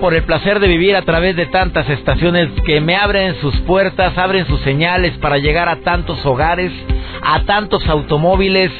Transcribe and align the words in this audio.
Por 0.00 0.14
el 0.14 0.22
placer 0.24 0.60
de 0.60 0.68
vivir 0.68 0.96
a 0.96 1.02
través 1.02 1.36
de 1.36 1.46
tantas 1.46 1.88
estaciones 1.88 2.48
que 2.64 2.80
me 2.80 2.96
abren 2.96 3.34
sus 3.40 3.54
puertas, 3.60 4.16
abren 4.16 4.46
sus 4.46 4.60
señales 4.60 5.16
para 5.18 5.38
llegar 5.38 5.68
a 5.68 5.80
tantos 5.80 6.24
hogares, 6.24 6.72
a 7.22 7.40
tantos 7.44 7.86
automóviles. 7.86 8.70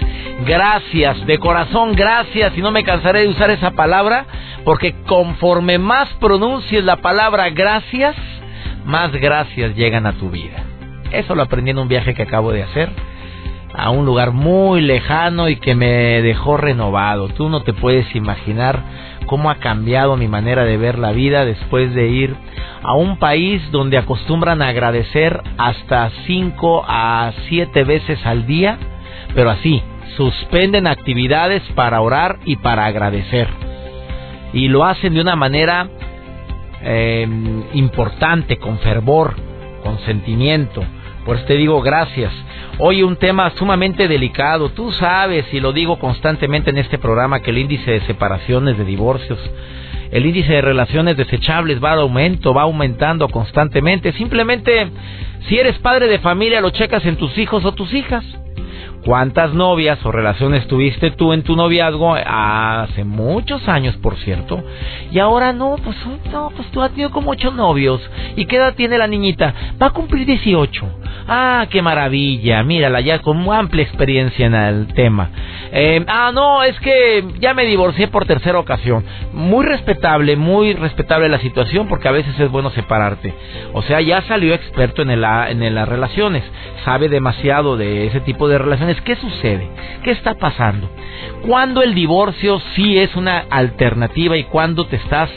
Gracias, 0.47 1.25
de 1.27 1.39
corazón 1.39 1.95
gracias, 1.95 2.57
y 2.57 2.63
no 2.63 2.71
me 2.71 2.85
cansaré 2.85 3.21
de 3.21 3.29
usar 3.29 3.51
esa 3.51 3.73
palabra, 3.73 4.27
porque 4.65 4.95
conforme 5.07 5.79
más 5.79 6.09
pronuncies 6.21 6.85
la 6.85 6.97
palabra 6.97 7.51
gracias, 7.51 8.17
más 8.85 9.13
gracias 9.13 9.77
llegan 9.77 10.07
a 10.07 10.15
tu 10.15 10.31
vida. 10.31 10.65
Eso 11.13 11.35
lo 11.35 11.43
aprendí 11.43 11.71
en 11.71 11.79
un 11.79 11.89
viaje 11.89 12.15
que 12.15 12.23
acabo 12.23 12.53
de 12.53 12.63
hacer 12.63 12.91
a 13.75 13.91
un 13.91 14.05
lugar 14.05 14.33
muy 14.33 14.81
lejano 14.81 15.49
y 15.49 15.57
que 15.57 15.75
me 15.75 16.23
dejó 16.23 16.57
renovado. 16.57 17.29
Tú 17.29 17.49
no 17.49 17.63
te 17.63 17.73
puedes 17.73 18.15
imaginar 18.15 18.83
cómo 19.27 19.51
ha 19.51 19.57
cambiado 19.57 20.17
mi 20.17 20.29
manera 20.29 20.65
de 20.65 20.77
ver 20.77 20.99
la 20.99 21.13
vida 21.13 21.45
después 21.45 21.95
de 21.95 22.09
ir 22.09 22.37
a 22.83 22.95
un 22.95 23.19
país 23.19 23.63
donde 23.71 23.99
acostumbran 23.99 24.61
a 24.63 24.69
agradecer 24.69 25.41
hasta 25.57 26.11
5 26.27 26.85
a 26.87 27.33
7 27.49 27.85
veces 27.85 28.25
al 28.27 28.47
día, 28.47 28.79
pero 29.35 29.51
así, 29.51 29.83
suspenden 30.17 30.87
actividades 30.87 31.63
para 31.75 32.01
orar 32.01 32.39
y 32.45 32.57
para 32.57 32.87
agradecer. 32.87 33.49
Y 34.53 34.69
lo 34.69 34.85
hacen 34.85 35.15
de 35.15 35.21
una 35.21 35.37
manera 35.37 35.89
eh, 36.83 37.27
importante, 37.73 38.59
con 38.59 38.79
fervor, 38.79 39.35
con 39.83 39.99
sentimiento. 40.01 40.83
Por 41.25 41.39
te 41.45 41.55
digo 41.55 41.81
gracias. 41.83 42.33
Hoy 42.79 43.03
un 43.03 43.17
tema 43.17 43.51
sumamente 43.57 44.09
delicado. 44.09 44.71
Tú 44.71 44.91
sabes, 44.93 45.47
y 45.53 45.61
lo 45.61 45.73
digo 45.73 45.99
constantemente 45.99 46.71
en 46.71 46.79
este 46.79 46.99
programa, 46.99 47.41
que 47.41 47.51
el 47.51 47.59
índice 47.59 47.93
de 47.93 48.01
separaciones, 48.03 48.77
de 48.77 48.85
divorcios, 48.85 49.39
el 50.11 50.27
índice 50.27 50.53
de 50.53 50.63
relaciones 50.63 51.17
desechables 51.17 51.83
va 51.83 51.95
de 51.95 52.03
aumento, 52.03 52.53
va 52.53 52.63
aumentando 52.63 53.29
constantemente. 53.29 54.13
Simplemente, 54.13 54.89
si 55.49 55.59
eres 55.59 55.79
padre 55.79 56.09
de 56.09 56.19
familia, 56.19 56.61
lo 56.61 56.71
checas 56.71 57.07
en 57.07 57.17
tus 57.17 57.39
hijos 57.39 57.65
o 57.65 57.73
tus 57.73 57.95
hijas. 57.95 58.25
¿Cuántas 59.05 59.53
novias 59.53 60.05
o 60.05 60.13
relaciones 60.13 60.67
tuviste 60.69 61.11
tú 61.11 61.33
en 61.33 61.43
tu 61.43 61.57
noviazgo 61.57 62.15
hace 62.15 63.03
muchos 63.05 63.67
años, 63.69 63.97
por 63.97 64.17
cierto? 64.19 64.63
Y 65.11 65.19
ahora 65.19 65.53
no, 65.53 65.77
pues 65.83 65.97
no, 66.33 66.51
pues 66.57 66.69
tú 66.71 66.83
has 66.83 66.91
tenido 66.91 67.11
como 67.11 67.33
ocho 67.33 67.51
novios. 67.51 68.01
¿Y 68.37 68.45
qué 68.47 68.57
edad 68.57 68.75
tiene 68.75 68.99
la 68.99 69.09
niñita? 69.09 69.55
Va 69.81 69.89
a 69.89 69.91
cumplir 69.91 70.27
18. 70.27 71.02
Ah, 71.35 71.67
qué 71.71 71.81
maravilla, 71.81 72.63
mírala 72.63 73.01
ya 73.01 73.21
con 73.21 73.51
amplia 73.51 73.85
experiencia 73.85 74.45
en 74.45 74.55
el 74.55 74.89
tema. 74.89 75.31
Eh, 75.73 76.05
ah, 76.07 76.31
no, 76.35 76.63
es 76.63 76.79
que 76.81 77.25
ya 77.41 77.55
me 77.55 77.65
divorcié 77.65 78.07
por 78.09 78.27
tercera 78.27 78.59
ocasión. 78.59 79.03
Muy 79.33 79.65
respetable, 79.65 80.37
muy 80.37 80.75
respetable 80.75 81.31
la 81.31 81.39
situación 81.39 81.89
porque 81.89 82.09
a 82.09 82.13
veces 82.13 82.39
es 82.39 82.51
bueno 82.51 82.69
separarte. 82.69 83.33
O 83.73 83.81
sea, 83.81 84.03
ya 84.03 84.21
salió 84.29 84.53
experto 84.53 85.01
en, 85.01 85.09
el, 85.09 85.25
en 85.25 85.75
las 85.75 85.89
relaciones, 85.89 86.45
sabe 86.85 87.09
demasiado 87.09 87.79
de 87.79 88.09
ese 88.09 88.21
tipo 88.21 88.47
de 88.47 88.59
relaciones. 88.59 89.01
¿Qué 89.01 89.17
sucede? 89.17 89.67
¿Qué 90.05 90.11
está 90.11 90.35
pasando? 90.35 90.91
¿Cuándo 91.47 91.83
el 91.83 91.95
divorcio 91.95 92.61
sí 92.77 92.99
es 92.99 93.17
una 93.17 93.39
alternativa 93.49 94.37
y 94.37 94.45
cuándo 94.45 94.85
te 94.85 94.97
estás 94.97 95.31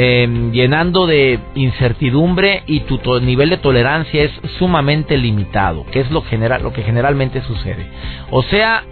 Em, 0.00 0.52
llenando 0.52 1.08
de 1.08 1.40
incertidumbre 1.56 2.62
y 2.66 2.82
tu 2.82 3.00
nivel 3.20 3.50
de 3.50 3.56
tolerancia 3.56 4.22
es 4.22 4.30
sumamente 4.56 5.18
limitado, 5.18 5.84
que 5.90 5.98
es 5.98 6.10
lo, 6.12 6.22
general, 6.22 6.62
lo 6.62 6.72
que 6.72 6.84
generalmente 6.84 7.42
sucede. 7.42 7.84
O 8.30 8.44
sea, 8.44 8.84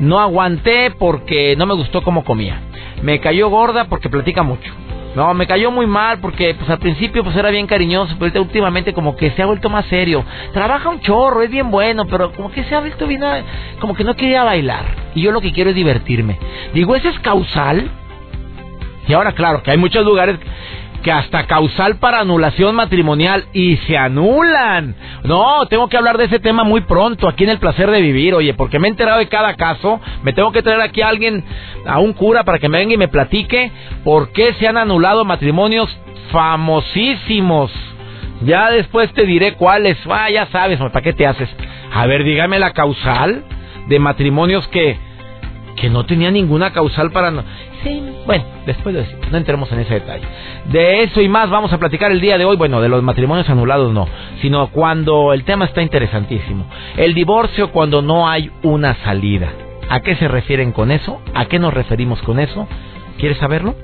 no 0.00 0.20
aguanté 0.20 0.90
porque 0.90 1.56
no 1.56 1.64
me 1.64 1.72
gustó 1.72 2.02
cómo 2.02 2.24
comía. 2.24 2.60
Me 3.00 3.20
cayó 3.20 3.48
gorda 3.48 3.86
porque 3.86 4.10
platica 4.10 4.42
mucho. 4.42 4.70
No, 5.16 5.32
me 5.32 5.46
cayó 5.46 5.70
muy 5.70 5.86
mal 5.86 6.18
porque 6.20 6.54
pues 6.54 6.68
al 6.68 6.78
principio 6.78 7.24
pues 7.24 7.34
era 7.36 7.48
bien 7.48 7.66
cariñoso, 7.66 8.14
pero 8.20 8.42
últimamente 8.42 8.92
como 8.92 9.16
que 9.16 9.30
se 9.30 9.42
ha 9.42 9.46
vuelto 9.46 9.70
más 9.70 9.86
serio. 9.86 10.26
Trabaja 10.52 10.90
un 10.90 11.00
chorro, 11.00 11.40
es 11.40 11.50
bien 11.50 11.70
bueno, 11.70 12.04
pero 12.04 12.32
como 12.32 12.50
que 12.50 12.64
se 12.64 12.74
ha 12.74 12.80
vuelto 12.80 13.06
bien, 13.06 13.22
como 13.80 13.94
que 13.94 14.04
no 14.04 14.14
quería 14.14 14.44
bailar. 14.44 14.84
Y 15.14 15.22
yo 15.22 15.32
lo 15.32 15.40
que 15.40 15.52
quiero 15.52 15.70
es 15.70 15.76
divertirme. 15.76 16.38
Digo, 16.74 16.94
¿ese 16.96 17.08
es 17.08 17.18
causal? 17.20 17.90
Y 19.10 19.12
ahora, 19.12 19.32
claro, 19.32 19.64
que 19.64 19.72
hay 19.72 19.76
muchos 19.76 20.04
lugares 20.04 20.38
que 21.02 21.10
hasta 21.10 21.48
causal 21.48 21.96
para 21.96 22.20
anulación 22.20 22.76
matrimonial 22.76 23.44
y 23.52 23.76
se 23.78 23.98
anulan. 23.98 24.94
No, 25.24 25.66
tengo 25.66 25.88
que 25.88 25.96
hablar 25.96 26.16
de 26.16 26.26
ese 26.26 26.38
tema 26.38 26.62
muy 26.62 26.82
pronto, 26.82 27.26
aquí 27.26 27.42
en 27.42 27.50
el 27.50 27.58
placer 27.58 27.90
de 27.90 28.00
vivir, 28.02 28.34
oye, 28.34 28.54
porque 28.54 28.78
me 28.78 28.86
he 28.86 28.90
enterado 28.92 29.18
de 29.18 29.26
cada 29.26 29.56
caso, 29.56 30.00
me 30.22 30.32
tengo 30.32 30.52
que 30.52 30.62
traer 30.62 30.80
aquí 30.80 31.02
a 31.02 31.08
alguien, 31.08 31.42
a 31.86 31.98
un 31.98 32.12
cura, 32.12 32.44
para 32.44 32.60
que 32.60 32.68
me 32.68 32.78
venga 32.78 32.94
y 32.94 32.98
me 32.98 33.08
platique 33.08 33.72
por 34.04 34.30
qué 34.30 34.54
se 34.60 34.68
han 34.68 34.76
anulado 34.76 35.24
matrimonios 35.24 35.88
famosísimos. 36.30 37.72
Ya 38.42 38.70
después 38.70 39.12
te 39.12 39.26
diré 39.26 39.54
cuáles, 39.54 39.98
ah, 40.08 40.30
ya 40.30 40.46
sabes, 40.52 40.78
¿para 40.78 41.02
qué 41.02 41.12
te 41.14 41.26
haces? 41.26 41.48
A 41.92 42.06
ver, 42.06 42.22
dígame 42.22 42.60
la 42.60 42.74
causal 42.74 43.42
de 43.88 43.98
matrimonios 43.98 44.68
que 44.68 45.09
que 45.80 45.88
no 45.88 46.04
tenía 46.04 46.30
ninguna 46.30 46.72
causal 46.72 47.10
para 47.10 47.30
no. 47.30 47.42
Sí, 47.82 48.02
bueno, 48.26 48.44
después 48.66 48.94
de 48.94 49.06
no 49.30 49.38
entremos 49.38 49.72
en 49.72 49.80
ese 49.80 49.94
detalle. 49.94 50.26
De 50.66 51.02
eso 51.02 51.22
y 51.22 51.28
más 51.28 51.48
vamos 51.48 51.72
a 51.72 51.78
platicar 51.78 52.12
el 52.12 52.20
día 52.20 52.36
de 52.36 52.44
hoy. 52.44 52.56
Bueno, 52.56 52.80
de 52.80 52.88
los 52.88 53.02
matrimonios 53.02 53.48
anulados 53.48 53.92
no, 53.92 54.06
sino 54.42 54.68
cuando 54.68 55.32
el 55.32 55.44
tema 55.44 55.64
está 55.64 55.80
interesantísimo. 55.80 56.66
El 56.96 57.14
divorcio 57.14 57.72
cuando 57.72 58.02
no 58.02 58.28
hay 58.28 58.50
una 58.62 58.94
salida. 59.02 59.48
¿A 59.88 60.00
qué 60.00 60.14
se 60.16 60.28
refieren 60.28 60.72
con 60.72 60.90
eso? 60.90 61.20
¿A 61.34 61.46
qué 61.46 61.58
nos 61.58 61.72
referimos 61.72 62.20
con 62.22 62.38
eso? 62.38 62.68
¿Quieres 63.18 63.38
saberlo? 63.38 63.74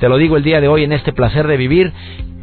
Te 0.00 0.08
lo 0.08 0.16
digo 0.16 0.36
el 0.36 0.42
día 0.42 0.60
de 0.60 0.68
hoy 0.68 0.84
en 0.84 0.92
este 0.92 1.12
placer 1.12 1.46
de 1.46 1.56
vivir. 1.56 1.92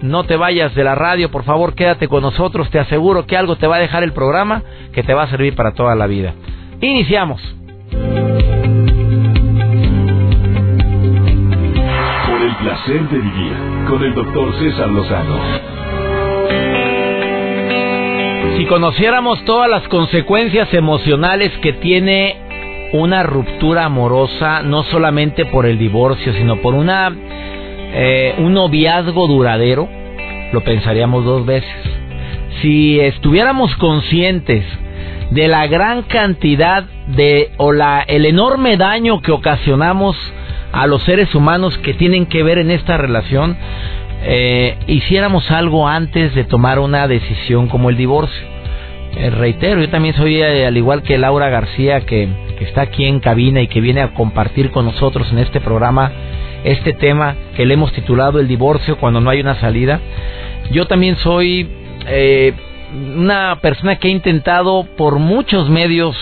No 0.02 0.24
te 0.24 0.36
vayas 0.36 0.74
de 0.76 0.84
la 0.84 0.96
radio, 0.96 1.30
por 1.30 1.44
favor, 1.44 1.74
quédate 1.74 2.08
con 2.08 2.22
nosotros. 2.22 2.70
Te 2.70 2.80
aseguro 2.80 3.26
que 3.26 3.36
algo 3.36 3.56
te 3.56 3.68
va 3.68 3.78
a 3.78 3.80
dejar 3.80 4.04
el 4.04 4.14
programa 4.14 4.64
que 4.94 5.04
te 5.04 5.14
va 5.14 5.24
a 5.24 5.30
servir 5.30 5.56
para 5.56 5.74
toda 5.74 5.96
la 5.96 6.08
vida. 6.08 6.34
Iniciamos. 6.80 7.42
Placer 12.56 13.10
de 13.10 13.20
vivir 13.20 13.54
con 13.88 14.04
el 14.04 14.14
doctor 14.14 14.54
César 14.60 14.90
Lozano. 14.90 15.40
Si 18.58 18.66
conociéramos 18.66 19.44
todas 19.46 19.70
las 19.70 19.88
consecuencias 19.88 20.74
emocionales 20.74 21.52
que 21.62 21.74
tiene 21.74 22.38
una 22.94 23.24
ruptura 23.24 23.86
amorosa, 23.86 24.62
no 24.64 24.84
solamente 24.84 25.46
por 25.46 25.66
el 25.66 25.80
divorcio, 25.80 26.34
sino 26.34 26.58
por 26.58 26.74
una 26.74 27.12
eh, 27.94 28.36
un 28.38 28.54
noviazgo 28.54 29.28
duradero, 29.28 29.90
lo 30.52 30.62
pensaríamos 30.64 31.26
dos 31.26 31.46
veces. 31.46 31.76
Si 32.62 33.00
estuviéramos 33.00 33.76
conscientes 33.78 34.64
de 35.32 35.48
la 35.48 35.68
gran 35.68 36.04
cantidad 36.04 36.84
de 37.08 37.52
o 37.58 37.72
la 37.72 38.02
el 38.02 38.26
enorme 38.26 38.78
daño 38.78 39.22
que 39.22 39.32
ocasionamos 39.32 40.16
a 40.72 40.88
los 40.88 41.04
seres 41.04 41.34
humanos 41.36 41.78
que 41.80 41.94
tienen 41.94 42.26
que 42.26 42.44
ver 42.44 42.58
en 42.58 42.72
esta 42.72 42.98
relación, 42.98 43.58
eh, 44.24 44.78
hiciéramos 44.88 45.50
algo 45.50 45.88
antes 45.88 46.36
de 46.36 46.44
tomar 46.44 46.80
una 46.80 47.08
decisión 47.08 47.68
como 47.68 47.90
el 47.90 47.98
divorcio. 47.98 48.48
Eh, 49.18 49.30
reitero, 49.32 49.82
yo 49.82 49.90
también 49.90 50.14
soy, 50.14 50.42
eh, 50.42 50.66
al 50.66 50.78
igual 50.78 51.02
que 51.02 51.18
Laura 51.18 51.50
García, 51.50 52.02
que, 52.02 52.30
que 52.58 52.66
está 52.66 52.82
aquí 52.82 53.06
en 53.06 53.20
cabina 53.20 53.62
y 53.62 53.68
que 53.68 53.82
viene 53.82 54.02
a 54.02 54.14
compartir 54.14 54.70
con 54.70 54.86
nosotros 54.86 55.32
en 55.32 55.40
este 55.40 55.60
programa 55.60 56.12
este 56.64 56.94
tema 56.94 57.36
que 57.56 57.66
le 57.66 57.74
hemos 57.74 57.92
titulado 57.92 58.40
El 58.40 58.48
divorcio 58.48 58.98
cuando 58.98 59.20
no 59.20 59.32
hay 59.32 59.42
una 59.42 59.60
salida. 59.60 60.00
Yo 60.72 60.86
también 60.86 61.16
soy 61.18 61.68
una 63.16 63.60
persona 63.62 63.96
que 63.96 64.08
ha 64.08 64.12
intentado 64.12 64.86
por 64.96 65.18
muchos 65.18 65.70
medios, 65.70 66.16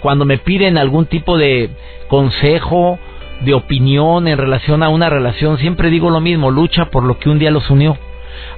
cuando 0.00 0.26
me 0.26 0.36
piden 0.36 0.76
algún 0.76 1.06
tipo 1.06 1.38
de 1.38 1.70
consejo 2.08 2.98
de 3.40 3.54
opinión 3.54 4.28
en 4.28 4.38
relación 4.38 4.82
a 4.82 4.88
una 4.88 5.10
relación, 5.10 5.58
siempre 5.58 5.90
digo 5.90 6.10
lo 6.10 6.20
mismo, 6.20 6.50
lucha 6.50 6.86
por 6.86 7.04
lo 7.04 7.18
que 7.18 7.28
un 7.28 7.38
día 7.38 7.50
los 7.50 7.70
unió. 7.70 7.96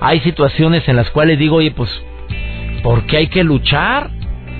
Hay 0.01 0.21
situaciones 0.21 0.89
en 0.89 0.97
las 0.97 1.11
cuales 1.11 1.39
digo, 1.39 1.57
oye, 1.57 1.71
pues, 1.71 1.91
¿por 2.83 3.05
qué 3.05 3.19
hay 3.19 3.27
que 3.29 3.45
luchar? 3.45 4.11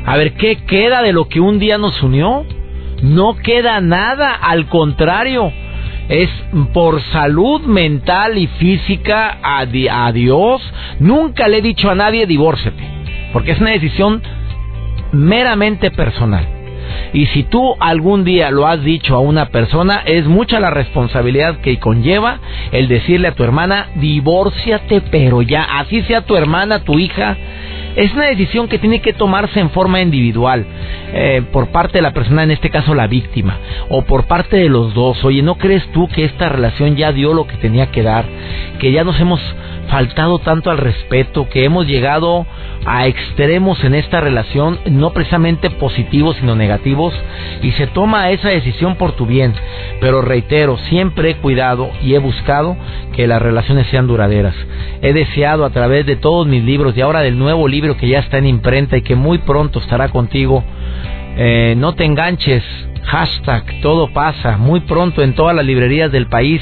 A 0.05 0.17
ver, 0.17 0.35
¿qué 0.35 0.65
queda 0.65 1.03
de 1.03 1.13
lo 1.13 1.29
que 1.29 1.41
un 1.41 1.59
día 1.59 1.79
nos 1.79 2.03
unió? 2.03 2.45
No 3.03 3.37
queda 3.37 3.81
nada, 3.81 4.35
al 4.35 4.67
contrario, 4.67 5.53
es 6.09 6.31
por 6.73 7.01
salud 7.13 7.61
mental 7.63 8.39
y 8.39 8.47
física 8.47 9.39
a, 9.43 9.67
Dios. 10.13 10.63
Nunca 10.99 11.49
le 11.49 11.59
he 11.59 11.63
dicho 11.63 11.91
a 11.91 11.95
nadie 11.95 12.27
divórcete, 12.27 12.83
porque 13.33 13.53
es 13.53 13.61
una 13.61 13.71
decisión 13.71 14.23
meramente 15.13 15.91
personal. 15.91 16.58
Y 17.13 17.27
si 17.27 17.43
tú 17.45 17.75
algún 17.81 18.25
día 18.25 18.51
lo 18.51 18.67
has 18.67 18.83
dicho 18.83 19.15
a 19.15 19.21
una 19.21 19.47
persona, 19.47 20.03
es 20.05 20.27
mucha 20.27 20.61
la 20.61 20.71
responsabilidad 20.71 21.59
que 21.61 21.79
conlleva 21.79 22.41
el 22.73 22.89
decirle 22.89 23.29
a 23.29 23.35
tu 23.35 23.45
hermana, 23.45 23.89
divórciate, 23.97 25.01
pero 25.11 25.43
ya, 25.43 25.63
así 25.63 26.03
sea 26.03 26.23
tu 26.23 26.37
hermana, 26.37 26.85
tu 26.85 26.99
hija, 26.99 27.37
es 27.97 28.13
una 28.15 28.27
decisión 28.27 28.69
que 28.69 28.79
tiene 28.79 29.01
que 29.01 29.13
tomarse 29.13 29.59
en 29.59 29.71
forma 29.71 30.01
individual, 30.01 30.65
eh, 31.13 31.43
por 31.53 31.69
parte 31.73 31.99
de 31.99 32.03
la 32.03 32.13
persona, 32.13 32.45
en 32.45 32.53
este 32.53 32.71
caso 32.71 32.95
la 32.95 33.09
víctima, 33.09 33.57
o 33.89 34.03
por 34.03 34.27
parte 34.27 34.57
de 34.57 34.69
los 34.69 34.95
dos. 34.95 35.25
Oye, 35.25 35.43
¿no 35.43 35.57
crees 35.57 35.85
tú 35.93 36.07
que 36.09 36.25
esta 36.25 36.49
relación 36.49 36.95
ya 36.95 37.11
dio 37.11 37.35
lo 37.35 37.49
que 37.49 37.57
tenía 37.57 37.91
que 37.91 38.05
dar? 38.05 38.25
Que 38.79 38.93
ya 38.93 39.03
nos 39.03 39.19
hemos 39.19 39.41
faltado 39.89 40.39
tanto 40.39 40.71
al 40.71 40.79
respeto, 40.79 41.49
que 41.49 41.65
hemos 41.65 41.87
llegado 41.87 42.47
a 42.87 43.07
extremos 43.07 43.83
en 43.83 43.95
esta 43.95 44.21
relación, 44.21 44.79
no 44.91 45.11
precisamente 45.11 45.71
positivos, 45.71 46.37
sino 46.37 46.55
negativos, 46.55 46.78
y 47.63 47.73
se 47.73 47.87
toma 47.89 48.31
esa 48.31 48.49
decisión 48.49 48.97
por 48.97 49.13
tu 49.13 49.27
bien. 49.27 49.55
Pero 50.01 50.23
reitero, 50.23 50.77
siempre 50.89 51.31
he 51.31 51.37
cuidado 51.37 51.91
y 52.03 52.15
he 52.15 52.19
buscado 52.19 52.77
que 53.15 53.27
las 53.27 53.41
relaciones 53.43 53.87
sean 53.89 54.07
duraderas. 54.07 54.55
He 55.03 55.13
deseado 55.13 55.65
a 55.65 55.71
través 55.71 56.07
de 56.07 56.17
todos 56.17 56.47
mis 56.47 56.65
libros 56.65 56.97
y 56.97 57.01
ahora 57.01 57.21
del 57.21 57.39
nuevo 57.39 57.69
libro 57.69 57.97
que 57.97 58.09
ya 58.09 58.21
está 58.21 58.39
en 58.39 58.47
imprenta 58.47 58.97
y 58.97 59.03
que 59.03 59.17
muy 59.17 59.39
pronto 59.39 59.79
estará 59.79 60.09
contigo, 60.09 60.65
eh, 61.37 61.75
no 61.77 61.95
te 61.95 62.05
enganches 62.05 62.65
hashtag 63.09 63.81
todo 63.81 64.09
pasa 64.13 64.59
muy 64.59 64.81
pronto 64.81 65.23
en 65.23 65.35
todas 65.35 65.57
las 65.57 65.65
librerías 65.65 66.13
del 66.13 66.27
país, 66.27 66.61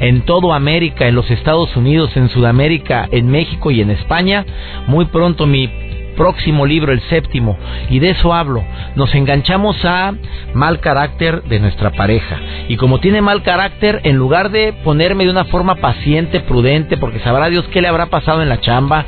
en 0.00 0.22
todo 0.22 0.52
América, 0.52 1.08
en 1.08 1.14
los 1.14 1.30
Estados 1.30 1.74
Unidos, 1.76 2.14
en 2.16 2.28
Sudamérica, 2.28 3.08
en 3.10 3.28
México 3.28 3.70
y 3.70 3.80
en 3.80 3.90
España. 3.90 4.44
Muy 4.86 5.06
pronto 5.06 5.46
mi 5.46 5.70
próximo 6.16 6.66
libro, 6.66 6.92
el 6.92 7.00
séptimo, 7.02 7.56
y 7.88 7.98
de 8.00 8.10
eso 8.10 8.34
hablo. 8.34 8.64
Nos 8.96 9.14
enganchamos 9.14 9.84
a 9.84 10.14
mal 10.54 10.80
carácter 10.80 11.42
de 11.44 11.60
nuestra 11.60 11.90
pareja. 11.90 12.38
Y 12.68 12.76
como 12.76 12.98
tiene 12.98 13.20
mal 13.20 13.42
carácter, 13.42 14.00
en 14.04 14.16
lugar 14.16 14.50
de 14.50 14.72
ponerme 14.84 15.24
de 15.24 15.30
una 15.30 15.44
forma 15.44 15.76
paciente, 15.76 16.40
prudente, 16.40 16.96
porque 16.96 17.20
sabrá 17.20 17.48
Dios 17.48 17.66
qué 17.72 17.80
le 17.80 17.88
habrá 17.88 18.06
pasado 18.06 18.42
en 18.42 18.48
la 18.48 18.60
chamba, 18.60 19.04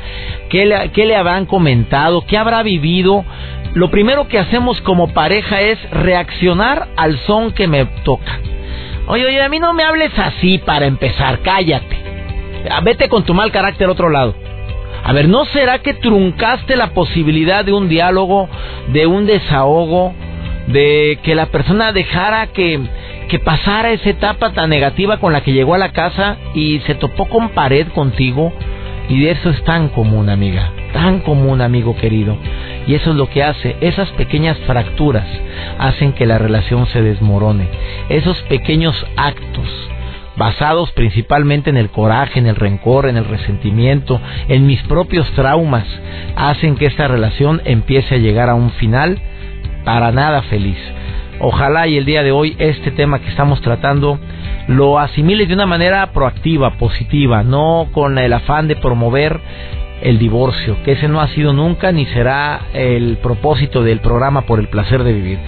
qué 0.49 0.65
le, 0.65 0.91
qué 0.91 1.05
le 1.05 1.15
habrán 1.15 1.45
comentado, 1.45 2.25
qué 2.25 2.37
habrá 2.37 2.63
vivido, 2.63 3.25
lo 3.73 3.91
primero 3.91 4.27
que 4.27 4.39
hacemos 4.39 4.81
como 4.81 5.13
pareja 5.13 5.61
es 5.61 5.77
reaccionar 5.91 6.87
al 6.95 7.17
son 7.19 7.51
que 7.51 7.67
me 7.67 7.85
toca. 8.03 8.39
Oye, 9.07 9.25
oye, 9.25 9.41
a 9.41 9.49
mí 9.49 9.59
no 9.59 9.73
me 9.73 9.83
hables 9.83 10.11
así 10.17 10.57
para 10.59 10.85
empezar, 10.85 11.39
cállate. 11.41 11.97
Ah, 12.69 12.81
vete 12.81 13.09
con 13.09 13.23
tu 13.23 13.33
mal 13.33 13.51
carácter 13.51 13.87
a 13.87 13.91
otro 13.91 14.09
lado. 14.09 14.35
A 15.03 15.13
ver, 15.13 15.27
¿no 15.27 15.45
será 15.45 15.79
que 15.79 15.93
truncaste 15.93 16.75
la 16.75 16.91
posibilidad 16.91 17.63
de 17.65 17.73
un 17.73 17.89
diálogo, 17.89 18.49
de 18.89 19.07
un 19.07 19.25
desahogo, 19.25 20.13
de 20.67 21.19
que 21.23 21.35
la 21.35 21.47
persona 21.47 21.91
dejara 21.91 22.47
que, 22.47 22.79
que 23.27 23.39
pasara 23.39 23.91
esa 23.91 24.09
etapa 24.09 24.51
tan 24.51 24.69
negativa 24.69 25.17
con 25.17 25.33
la 25.33 25.41
que 25.41 25.53
llegó 25.53 25.73
a 25.73 25.79
la 25.79 25.91
casa 25.91 26.37
y 26.53 26.79
se 26.79 26.95
topó 26.95 27.25
con 27.25 27.49
pared 27.49 27.87
contigo? 27.89 28.53
Y 29.07 29.21
de 29.21 29.31
eso 29.31 29.49
es 29.49 29.63
tan 29.63 29.89
común, 29.89 30.29
amiga, 30.29 30.71
tan 30.93 31.21
común, 31.21 31.61
amigo 31.61 31.95
querido. 31.95 32.37
Y 32.85 32.93
eso 32.93 33.09
es 33.09 33.15
lo 33.15 33.29
que 33.29 33.43
hace, 33.43 33.75
esas 33.81 34.09
pequeñas 34.11 34.57
fracturas 34.67 35.25
hacen 35.79 36.13
que 36.13 36.27
la 36.27 36.37
relación 36.37 36.85
se 36.87 37.01
desmorone. 37.01 37.67
Esos 38.09 38.37
pequeños 38.43 38.95
actos 39.15 39.67
basados 40.39 40.91
principalmente 40.93 41.69
en 41.69 41.77
el 41.77 41.89
coraje, 41.89 42.39
en 42.39 42.47
el 42.47 42.55
rencor, 42.55 43.07
en 43.07 43.17
el 43.17 43.25
resentimiento, 43.25 44.19
en 44.47 44.65
mis 44.65 44.81
propios 44.83 45.29
traumas, 45.33 45.85
hacen 46.35 46.77
que 46.77 46.85
esta 46.87 47.07
relación 47.07 47.61
empiece 47.65 48.15
a 48.15 48.19
llegar 48.19 48.49
a 48.49 48.55
un 48.55 48.71
final 48.71 49.21
para 49.83 50.11
nada 50.13 50.41
feliz. 50.43 50.77
Ojalá 51.41 51.87
y 51.87 51.97
el 51.97 52.05
día 52.05 52.23
de 52.23 52.31
hoy 52.31 52.55
este 52.57 52.91
tema 52.91 53.19
que 53.19 53.29
estamos 53.29 53.61
tratando 53.61 54.17
lo 54.67 54.99
asimiles 54.99 55.47
de 55.47 55.55
una 55.55 55.65
manera 55.65 56.11
proactiva, 56.13 56.77
positiva, 56.77 57.43
no 57.43 57.89
con 57.91 58.17
el 58.17 58.31
afán 58.31 58.67
de 58.67 58.77
promover 58.77 59.39
el 60.01 60.17
divorcio, 60.17 60.77
que 60.83 60.93
ese 60.93 61.07
no 61.07 61.19
ha 61.21 61.27
sido 61.29 61.53
nunca 61.53 61.91
ni 61.91 62.05
será 62.07 62.67
el 62.73 63.17
propósito 63.17 63.83
del 63.83 63.99
programa 63.99 64.41
por 64.41 64.59
el 64.59 64.69
placer 64.69 65.03
de 65.03 65.13
vivir. 65.13 65.39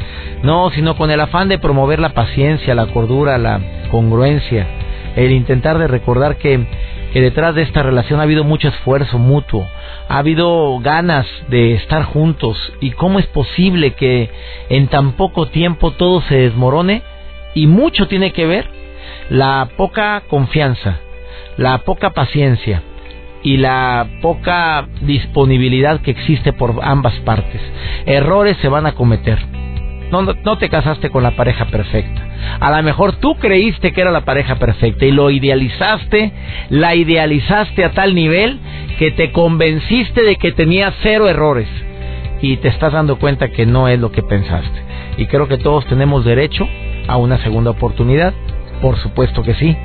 No, 0.44 0.70
sino 0.72 0.96
con 0.96 1.12
el 1.12 1.20
afán 1.20 1.48
de 1.48 1.60
promover 1.60 2.00
la 2.00 2.14
paciencia, 2.14 2.76
la 2.76 2.88
cordura, 2.88 3.38
la 3.38 3.62
congruencia, 3.90 4.68
el 5.16 5.32
intentar 5.32 5.78
de 5.78 5.88
recordar 5.88 6.38
que, 6.38 6.66
que 7.14 7.22
detrás 7.22 7.56
de 7.56 7.62
esta 7.62 7.84
relación 7.84 8.20
ha 8.20 8.24
habido 8.24 8.44
mucho 8.44 8.68
esfuerzo 8.68 9.18
mutuo, 9.18 9.68
ha 10.10 10.18
habido 10.18 10.80
ganas 10.80 11.28
de 11.48 11.74
estar 11.74 12.04
juntos 12.04 12.74
y 12.82 12.92
cómo 12.92 13.20
es 13.20 13.28
posible 13.28 13.92
que 13.92 14.30
en 14.70 14.88
tan 14.88 15.14
poco 15.14 15.48
tiempo 15.48 15.92
todo 15.92 16.22
se 16.22 16.36
desmorone 16.36 17.04
y 17.54 17.68
mucho 17.68 18.08
tiene 18.08 18.32
que 18.32 18.46
ver 18.46 18.66
la 19.30 19.70
poca 19.78 20.24
confianza, 20.28 21.00
la 21.58 21.80
poca 21.80 22.12
paciencia 22.12 22.82
y 23.44 23.58
la 23.58 24.08
poca 24.22 24.88
disponibilidad 25.02 26.02
que 26.02 26.12
existe 26.12 26.54
por 26.54 26.80
ambas 26.84 27.14
partes. 27.20 27.62
Errores 28.06 28.58
se 28.62 28.68
van 28.68 28.86
a 28.86 28.94
cometer. 28.94 29.40
No, 30.12 30.22
no, 30.24 30.58
te 30.58 30.68
casaste 30.68 31.10
con 31.10 31.24
la 31.24 31.32
pareja 31.32 31.66
perfecta. 31.66 32.22
A 32.60 32.76
lo 32.76 32.84
mejor 32.84 33.14
tú 33.14 33.36
creíste 33.36 33.94
que 33.94 34.02
era 34.02 34.12
la 34.12 34.26
pareja 34.26 34.56
perfecta 34.56 35.06
y 35.06 35.12
lo 35.12 35.30
idealizaste, 35.30 36.34
la 36.70 36.96
idealizaste 36.96 37.86
a 37.86 37.92
tal 37.92 38.14
nivel 38.14 38.60
que 39.00 39.12
te 39.12 39.32
convenciste 39.32 40.24
de 40.24 40.36
que 40.36 40.52
tenía 40.52 40.94
cero 41.02 41.30
errores 41.30 41.70
y 42.42 42.58
te 42.58 42.68
estás 42.68 42.92
dando 42.92 43.20
cuenta 43.20 43.52
que 43.52 43.66
no 43.66 43.88
es 43.88 44.00
lo 44.00 44.12
que 44.12 44.22
pensaste. 44.22 44.82
Y 45.18 45.28
creo 45.28 45.48
que 45.48 45.58
todos 45.58 45.86
tenemos 45.86 46.26
derecho 46.26 46.68
a 47.08 47.16
una 47.16 47.38
segunda 47.38 47.72
oportunidad 47.72 48.34
por 48.82 48.98
supuesto 48.98 49.44
que 49.44 49.54
sí. 49.54 49.78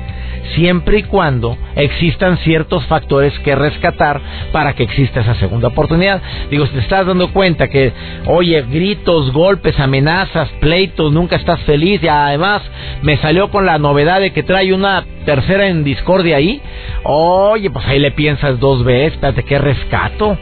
Siempre 0.55 0.99
y 0.99 1.03
cuando 1.03 1.57
existan 1.75 2.37
ciertos 2.37 2.85
factores 2.85 3.37
que 3.39 3.55
rescatar 3.55 4.21
para 4.51 4.73
que 4.73 4.83
exista 4.83 5.21
esa 5.21 5.35
segunda 5.35 5.67
oportunidad. 5.67 6.21
Digo, 6.49 6.65
si 6.65 6.73
te 6.73 6.79
estás 6.79 7.05
dando 7.05 7.31
cuenta 7.33 7.67
que, 7.67 7.91
oye, 8.27 8.61
gritos, 8.63 9.31
golpes, 9.31 9.79
amenazas, 9.79 10.49
pleitos, 10.59 11.11
nunca 11.11 11.35
estás 11.35 11.59
feliz 11.61 12.01
y 12.01 12.07
además 12.07 12.61
me 13.01 13.17
salió 13.17 13.49
con 13.49 13.65
la 13.65 13.77
novedad 13.77 14.19
de 14.19 14.31
que 14.31 14.43
trae 14.43 14.73
una 14.73 15.05
tercera 15.25 15.67
en 15.67 15.83
discordia 15.83 16.37
ahí, 16.37 16.61
oye, 17.03 17.69
pues 17.69 17.85
ahí 17.85 17.99
le 17.99 18.11
piensas 18.11 18.59
dos 18.59 18.83
veces, 18.83 19.13
espérate, 19.13 19.43
qué 19.43 19.57
rescato. 19.57 20.37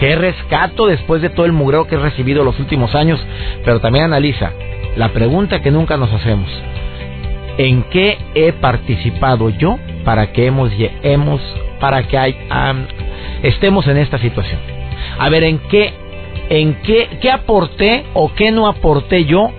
Qué 0.00 0.16
rescato 0.16 0.86
después 0.86 1.20
de 1.20 1.28
todo 1.28 1.44
el 1.44 1.52
mugreo 1.52 1.86
que 1.86 1.96
he 1.96 1.98
recibido 1.98 2.42
los 2.42 2.58
últimos 2.58 2.94
años. 2.94 3.20
Pero 3.66 3.80
también 3.80 4.06
analiza 4.06 4.50
la 4.96 5.10
pregunta 5.10 5.60
que 5.60 5.70
nunca 5.70 5.98
nos 5.98 6.10
hacemos 6.10 6.48
en 7.58 7.84
qué 7.84 8.18
he 8.34 8.52
participado 8.52 9.50
yo 9.50 9.78
para 10.04 10.32
que 10.32 10.46
hemos, 10.46 10.70
hemos 11.02 11.40
para 11.80 12.06
que 12.06 12.34
estemos 13.42 13.86
en 13.86 13.96
esta 13.98 14.18
situación. 14.18 14.60
A 15.18 15.28
ver, 15.28 15.44
en 15.44 15.58
qué, 15.58 15.92
en 16.48 16.74
qué, 16.82 17.08
qué 17.20 17.30
aporté 17.30 18.04
o 18.14 18.32
qué 18.34 18.50
no 18.50 18.68
aporté 18.68 19.24
yo 19.24 19.50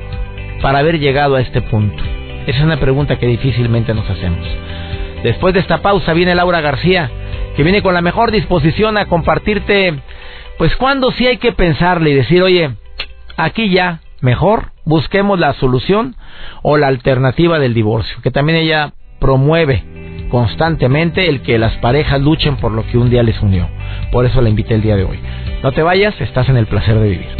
para 0.62 0.79
haber 0.79 1.00
llegado 1.00 1.36
a 1.36 1.41
este 1.41 1.62
punto. 1.62 2.03
Esa 2.48 2.60
es 2.60 2.63
una 2.63 2.77
pregunta 2.77 3.19
que 3.19 3.27
difícilmente 3.27 3.93
nos 3.93 4.10
hacemos. 4.10 4.48
Después 5.24 5.53
de 5.53 5.60
esta 5.60 5.81
pausa 5.81 6.13
viene 6.13 6.33
Laura 6.33 6.62
García, 6.62 7.10
que 7.55 7.63
viene 7.63 7.81
con 7.81 7.93
la 7.93 8.01
mejor 8.01 8.31
disposición 8.31 8.98
a 8.98 9.05
compartirte, 9.05 9.93
pues 10.57 10.75
cuando 10.75 11.12
sí 11.12 11.27
hay 11.27 11.38
que 11.38 11.51
pensarle 11.51 12.12
y 12.12 12.15
decir, 12.15 12.41
oye, 12.41 12.71
aquí 13.38 13.69
ya, 13.69 14.00
mejor 14.22 14.72
busquemos 14.86 15.40
la 15.40 15.54
solución 15.54 16.16
o 16.62 16.78
la 16.78 16.88
alternativa 16.88 17.60
del 17.60 17.74
divorcio, 17.74 18.22
que 18.22 18.32
también 18.32 18.60
ella 18.60 18.94
promueve 19.20 20.28
constantemente 20.32 21.28
el 21.28 21.42
que 21.42 21.60
las 21.60 21.74
parejas 21.78 22.22
luchen 22.22 22.56
por 22.58 22.72
lo 22.72 22.86
que 22.88 22.98
un 22.98 23.10
día 23.10 23.24
les 23.24 23.40
unió. 23.42 23.68
Por 24.12 24.25
eso 24.25 24.42
la 24.42 24.50
invité 24.50 24.75
el 24.75 24.82
día 24.82 24.96
de 24.96 25.04
hoy. 25.04 25.20
No 25.62 25.74
te 25.74 25.84
vayas, 25.84 26.20
estás 26.22 26.48
en 26.50 26.58
el 26.58 26.68
placer 26.68 26.98
de 26.98 27.10
vivir. 27.10 27.36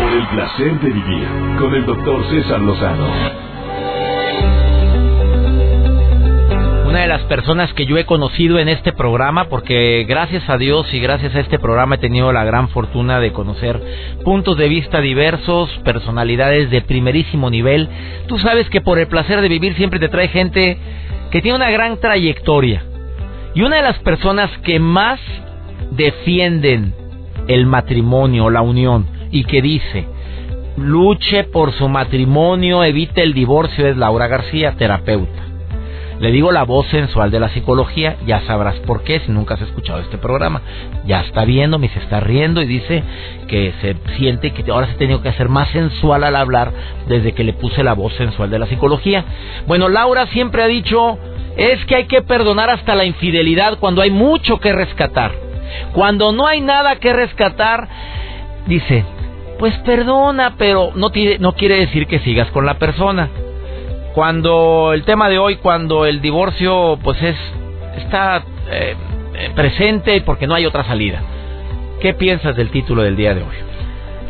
Por 0.00 0.12
el 0.12 0.26
placer 0.28 0.80
de 0.80 0.90
vivir 0.90 1.28
con 1.58 1.74
el 1.74 1.86
doctor 1.86 2.24
César 2.30 2.60
Lozano. 2.60 3.45
Una 6.96 7.02
de 7.02 7.08
las 7.08 7.24
personas 7.24 7.74
que 7.74 7.84
yo 7.84 7.98
he 7.98 8.06
conocido 8.06 8.58
en 8.58 8.70
este 8.70 8.90
programa, 8.90 9.50
porque 9.50 10.06
gracias 10.08 10.48
a 10.48 10.56
Dios 10.56 10.94
y 10.94 10.98
gracias 10.98 11.34
a 11.34 11.40
este 11.40 11.58
programa 11.58 11.96
he 11.96 11.98
tenido 11.98 12.32
la 12.32 12.42
gran 12.42 12.70
fortuna 12.70 13.20
de 13.20 13.32
conocer 13.32 13.78
puntos 14.24 14.56
de 14.56 14.66
vista 14.66 15.02
diversos, 15.02 15.68
personalidades 15.84 16.70
de 16.70 16.80
primerísimo 16.80 17.50
nivel. 17.50 17.90
Tú 18.28 18.38
sabes 18.38 18.70
que 18.70 18.80
por 18.80 18.98
el 18.98 19.08
placer 19.08 19.42
de 19.42 19.48
vivir 19.50 19.74
siempre 19.74 20.00
te 20.00 20.08
trae 20.08 20.28
gente 20.28 20.78
que 21.30 21.42
tiene 21.42 21.56
una 21.56 21.70
gran 21.70 22.00
trayectoria. 22.00 22.82
Y 23.54 23.60
una 23.60 23.76
de 23.76 23.82
las 23.82 23.98
personas 23.98 24.50
que 24.64 24.80
más 24.80 25.20
defienden 25.90 26.94
el 27.46 27.66
matrimonio, 27.66 28.48
la 28.48 28.62
unión, 28.62 29.06
y 29.30 29.44
que 29.44 29.60
dice, 29.60 30.06
luche 30.78 31.44
por 31.44 31.72
su 31.72 31.90
matrimonio, 31.90 32.82
evite 32.84 33.22
el 33.22 33.34
divorcio, 33.34 33.86
es 33.86 33.98
Laura 33.98 34.28
García, 34.28 34.76
terapeuta. 34.78 35.45
Le 36.18 36.30
digo 36.30 36.50
la 36.50 36.64
voz 36.64 36.86
sensual 36.88 37.30
de 37.30 37.40
la 37.40 37.50
psicología, 37.50 38.16
ya 38.24 38.40
sabrás 38.42 38.76
por 38.80 39.02
qué 39.02 39.20
si 39.20 39.30
nunca 39.30 39.54
has 39.54 39.60
escuchado 39.60 40.00
este 40.00 40.16
programa. 40.16 40.62
Ya 41.04 41.20
está 41.20 41.44
viendo, 41.44 41.78
me 41.78 41.90
se 41.90 41.98
está 41.98 42.20
riendo 42.20 42.62
y 42.62 42.66
dice 42.66 43.02
que 43.48 43.74
se 43.82 43.96
siente 44.16 44.52
que 44.52 44.70
ahora 44.70 44.86
se 44.86 44.94
ha 44.94 44.98
tenido 44.98 45.20
que 45.20 45.28
hacer 45.28 45.50
más 45.50 45.68
sensual 45.70 46.24
al 46.24 46.36
hablar 46.36 46.72
desde 47.06 47.32
que 47.32 47.44
le 47.44 47.52
puse 47.52 47.84
la 47.84 47.92
voz 47.92 48.14
sensual 48.14 48.48
de 48.48 48.58
la 48.58 48.66
psicología. 48.66 49.24
Bueno, 49.66 49.90
Laura 49.90 50.26
siempre 50.28 50.62
ha 50.62 50.66
dicho, 50.66 51.18
es 51.58 51.84
que 51.84 51.96
hay 51.96 52.04
que 52.06 52.22
perdonar 52.22 52.70
hasta 52.70 52.94
la 52.94 53.04
infidelidad 53.04 53.78
cuando 53.78 54.00
hay 54.00 54.10
mucho 54.10 54.58
que 54.58 54.72
rescatar. 54.72 55.32
Cuando 55.92 56.32
no 56.32 56.46
hay 56.46 56.62
nada 56.62 56.96
que 56.96 57.12
rescatar, 57.12 57.88
dice, 58.66 59.04
pues 59.58 59.74
perdona, 59.80 60.54
pero 60.56 60.92
no, 60.94 61.10
no 61.40 61.52
quiere 61.52 61.76
decir 61.78 62.06
que 62.06 62.20
sigas 62.20 62.50
con 62.52 62.64
la 62.64 62.78
persona 62.78 63.28
cuando 64.16 64.94
el 64.94 65.04
tema 65.04 65.28
de 65.28 65.38
hoy, 65.38 65.56
cuando 65.56 66.06
el 66.06 66.22
divorcio 66.22 66.98
pues 67.04 67.22
es 67.22 67.36
está 67.98 68.42
eh, 68.70 68.96
presente 69.54 70.22
porque 70.22 70.46
no 70.46 70.54
hay 70.54 70.64
otra 70.64 70.84
salida. 70.84 71.20
¿Qué 72.00 72.14
piensas 72.14 72.56
del 72.56 72.70
título 72.70 73.02
del 73.02 73.14
día 73.14 73.34
de 73.34 73.42
hoy? 73.42 73.56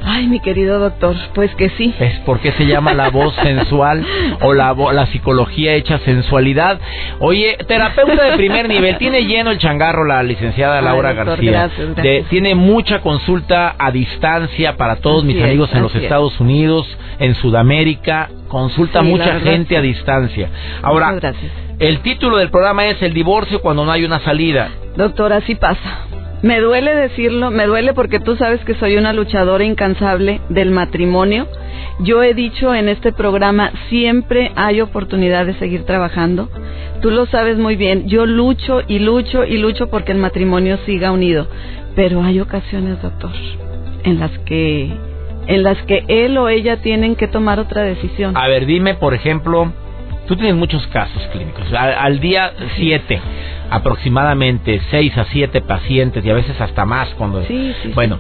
Ay, 0.09 0.29
mi 0.29 0.39
querido 0.39 0.79
doctor, 0.79 1.17
pues 1.35 1.53
que 1.57 1.69
sí. 1.71 1.93
¿Es 1.99 2.21
porque 2.21 2.53
se 2.53 2.65
llama 2.65 2.95
la 2.95 3.11
voz 3.11 3.35
sensual 3.43 4.07
o 4.41 4.55
la, 4.55 4.73
la 4.93 5.07
psicología 5.07 5.75
hecha 5.75 5.99
sensualidad? 5.99 6.79
Oye, 7.19 7.59
terapeuta 7.67 8.23
de 8.23 8.37
primer 8.37 8.69
nivel, 8.69 8.99
tiene 8.99 9.25
lleno 9.25 9.51
el 9.51 9.59
changarro 9.59 10.05
la 10.05 10.23
licenciada 10.23 10.81
Laura 10.81 11.13
García. 11.13 11.71
tiene 12.31 12.55
mucha 12.55 13.01
consulta 13.01 13.75
a 13.77 13.91
distancia 13.91 14.77
para 14.77 14.97
todos 14.97 15.25
mis 15.25 15.43
amigos 15.43 15.71
en 15.75 15.83
los 15.83 15.95
Estados 15.97 16.39
Unidos, 16.39 16.87
en 17.19 17.35
Sudamérica. 17.35 18.31
Consulta 18.47 19.03
mucha 19.03 19.41
gente 19.41 19.77
a 19.77 19.81
distancia. 19.81 20.49
Ahora, 20.83 21.19
el 21.81 21.99
título 22.01 22.37
del 22.37 22.51
programa 22.51 22.87
es 22.87 23.03
El 23.03 23.13
divorcio 23.13 23.61
cuando 23.61 23.85
no 23.85 23.91
hay 23.91 24.05
una 24.05 24.21
salida. 24.21 24.71
Doctor, 24.97 25.33
así 25.33 25.57
pasa. 25.57 26.07
Me 26.47 26.61
duele 26.61 26.95
decirlo, 26.95 27.51
me 27.51 27.67
duele 27.67 27.93
porque 27.93 28.21
tú 28.21 28.37
sabes 28.37 28.65
que 28.65 28.77
soy 28.77 28.97
una 28.97 29.13
luchadora 29.13 29.65
incansable 29.65 30.41
del 30.49 30.71
matrimonio. 30.71 31.49
Yo 31.99 32.23
he 32.23 32.35
dicho 32.35 32.73
en 32.73 32.89
este 32.89 33.11
programa, 33.11 33.73
siempre 33.89 34.53
hay 34.55 34.81
oportunidad 34.81 35.45
de 35.45 35.55
seguir 35.55 35.83
trabajando. 35.87 36.49
Tú 37.03 37.11
lo 37.11 37.27
sabes 37.27 37.59
muy 37.59 37.75
bien, 37.75 38.07
yo 38.07 38.27
lucho 38.27 38.81
y 38.87 39.01
lucho 39.01 39.45
y 39.45 39.59
lucho 39.59 39.89
porque 39.89 40.13
el 40.13 40.19
matrimonio 40.19 40.79
siga 40.87 41.11
unido. 41.11 41.49
Pero 41.97 42.23
hay 42.23 42.39
ocasiones, 42.39 43.03
doctor, 43.03 43.33
en 44.05 44.21
las 44.21 44.31
que 44.47 44.93
en 45.49 45.63
las 45.65 45.83
que 45.83 46.05
él 46.07 46.39
o 46.39 46.49
ella 46.49 46.81
tienen 46.81 47.17
que 47.17 47.27
tomar 47.27 47.59
otra 47.59 47.83
decisión. 47.83 48.37
A 48.37 48.47
ver, 48.47 48.67
dime, 48.67 48.95
por 48.95 49.15
ejemplo, 49.15 49.73
tú 50.27 50.37
tienes 50.37 50.55
muchos 50.55 50.87
casos 50.89 51.23
clínicos. 51.33 51.73
Al, 51.73 51.95
al 51.95 52.21
día 52.21 52.53
7, 52.77 53.21
aproximadamente 53.71 54.81
6 54.91 55.19
a 55.19 55.25
7 55.25 55.61
pacientes 55.63 56.25
y 56.25 56.31
a 56.31 56.35
veces 56.35 56.61
hasta 56.61 56.85
más 56.85 57.09
cuando... 57.15 57.43
Sí, 57.45 57.73
sí, 57.83 57.93
bueno, 57.95 58.19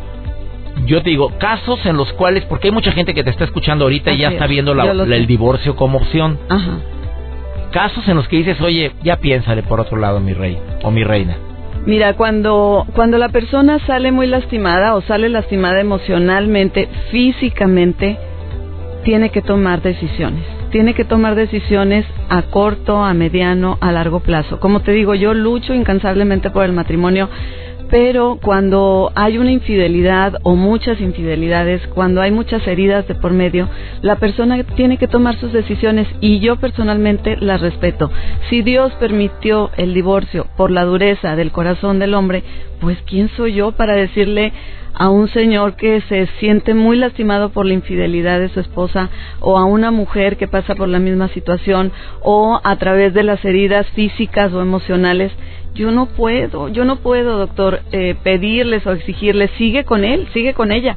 yo 0.84 1.02
te 1.02 1.10
digo, 1.10 1.32
casos 1.38 1.84
en 1.86 1.96
los 1.96 2.12
cuales, 2.12 2.44
porque 2.44 2.68
hay 2.68 2.72
mucha 2.72 2.92
gente 2.92 3.14
que 3.14 3.24
te 3.24 3.30
está 3.30 3.44
escuchando 3.44 3.84
ahorita 3.84 4.12
y 4.12 4.18
ya 4.18 4.30
está 4.30 4.46
viendo 4.46 4.72
el 4.72 5.26
divorcio 5.26 5.74
como 5.74 5.98
opción. 5.98 6.38
Ajá. 6.48 6.78
Casos 7.72 8.06
en 8.08 8.16
los 8.16 8.28
que 8.28 8.36
dices, 8.36 8.60
oye, 8.60 8.92
ya 9.02 9.16
piénsale 9.16 9.62
por 9.62 9.80
otro 9.80 9.96
lado, 9.96 10.20
mi 10.20 10.32
rey 10.32 10.58
o 10.82 10.90
mi 10.90 11.04
reina. 11.04 11.36
Mira, 11.84 12.14
cuando, 12.14 12.86
cuando 12.94 13.16
la 13.16 13.28
persona 13.28 13.78
sale 13.80 14.12
muy 14.12 14.26
lastimada 14.26 14.94
o 14.94 15.02
sale 15.02 15.28
lastimada 15.28 15.80
emocionalmente, 15.80 16.88
físicamente, 17.10 18.18
tiene 19.04 19.30
que 19.30 19.40
tomar 19.40 19.82
decisiones 19.82 20.55
tiene 20.70 20.94
que 20.94 21.04
tomar 21.04 21.34
decisiones 21.34 22.06
a 22.28 22.42
corto, 22.42 23.04
a 23.04 23.14
mediano, 23.14 23.78
a 23.80 23.92
largo 23.92 24.20
plazo. 24.20 24.60
Como 24.60 24.80
te 24.80 24.92
digo, 24.92 25.14
yo 25.14 25.34
lucho 25.34 25.74
incansablemente 25.74 26.50
por 26.50 26.64
el 26.64 26.72
matrimonio, 26.72 27.28
pero 27.90 28.38
cuando 28.42 29.12
hay 29.14 29.38
una 29.38 29.52
infidelidad 29.52 30.38
o 30.42 30.56
muchas 30.56 31.00
infidelidades, 31.00 31.86
cuando 31.88 32.20
hay 32.20 32.30
muchas 32.30 32.66
heridas 32.66 33.06
de 33.06 33.14
por 33.14 33.32
medio, 33.32 33.68
la 34.02 34.16
persona 34.16 34.62
tiene 34.74 34.98
que 34.98 35.08
tomar 35.08 35.36
sus 35.36 35.52
decisiones 35.52 36.08
y 36.20 36.40
yo 36.40 36.56
personalmente 36.56 37.36
las 37.36 37.60
respeto. 37.60 38.10
Si 38.50 38.62
Dios 38.62 38.92
permitió 38.98 39.70
el 39.76 39.94
divorcio 39.94 40.46
por 40.56 40.70
la 40.70 40.84
dureza 40.84 41.36
del 41.36 41.52
corazón 41.52 41.98
del 41.98 42.14
hombre, 42.14 42.42
pues 42.80 42.98
¿quién 43.06 43.28
soy 43.36 43.54
yo 43.54 43.72
para 43.72 43.94
decirle 43.94 44.52
a 44.98 45.10
un 45.10 45.28
señor 45.28 45.76
que 45.76 46.00
se 46.02 46.26
siente 46.40 46.72
muy 46.72 46.96
lastimado 46.96 47.50
por 47.50 47.66
la 47.66 47.74
infidelidad 47.74 48.40
de 48.40 48.48
su 48.48 48.60
esposa 48.60 49.10
o 49.40 49.58
a 49.58 49.64
una 49.64 49.90
mujer 49.90 50.38
que 50.38 50.48
pasa 50.48 50.74
por 50.74 50.88
la 50.88 50.98
misma 50.98 51.28
situación 51.28 51.92
o 52.22 52.58
a 52.64 52.76
través 52.76 53.12
de 53.12 53.22
las 53.22 53.44
heridas 53.44 53.86
físicas 53.88 54.52
o 54.54 54.62
emocionales. 54.62 55.32
Yo 55.76 55.90
no 55.90 56.06
puedo, 56.06 56.68
yo 56.68 56.84
no 56.84 56.96
puedo, 56.96 57.38
doctor, 57.38 57.80
eh, 57.92 58.14
pedirles 58.22 58.86
o 58.86 58.92
exigirles, 58.92 59.50
sigue 59.58 59.84
con 59.84 60.04
él, 60.04 60.26
sigue 60.32 60.54
con 60.54 60.72
ella. 60.72 60.96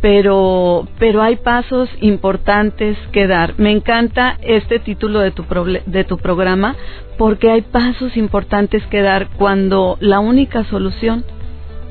Pero, 0.00 0.86
pero 0.98 1.22
hay 1.22 1.36
pasos 1.36 1.88
importantes 2.00 2.98
que 3.12 3.26
dar. 3.26 3.54
Me 3.56 3.70
encanta 3.70 4.36
este 4.42 4.78
título 4.78 5.20
de 5.20 5.30
tu, 5.30 5.44
de 5.86 6.04
tu 6.04 6.18
programa 6.18 6.76
porque 7.16 7.50
hay 7.50 7.62
pasos 7.62 8.16
importantes 8.16 8.84
que 8.88 9.00
dar 9.00 9.28
cuando 9.38 9.96
la 10.00 10.20
única 10.20 10.64
solución 10.64 11.24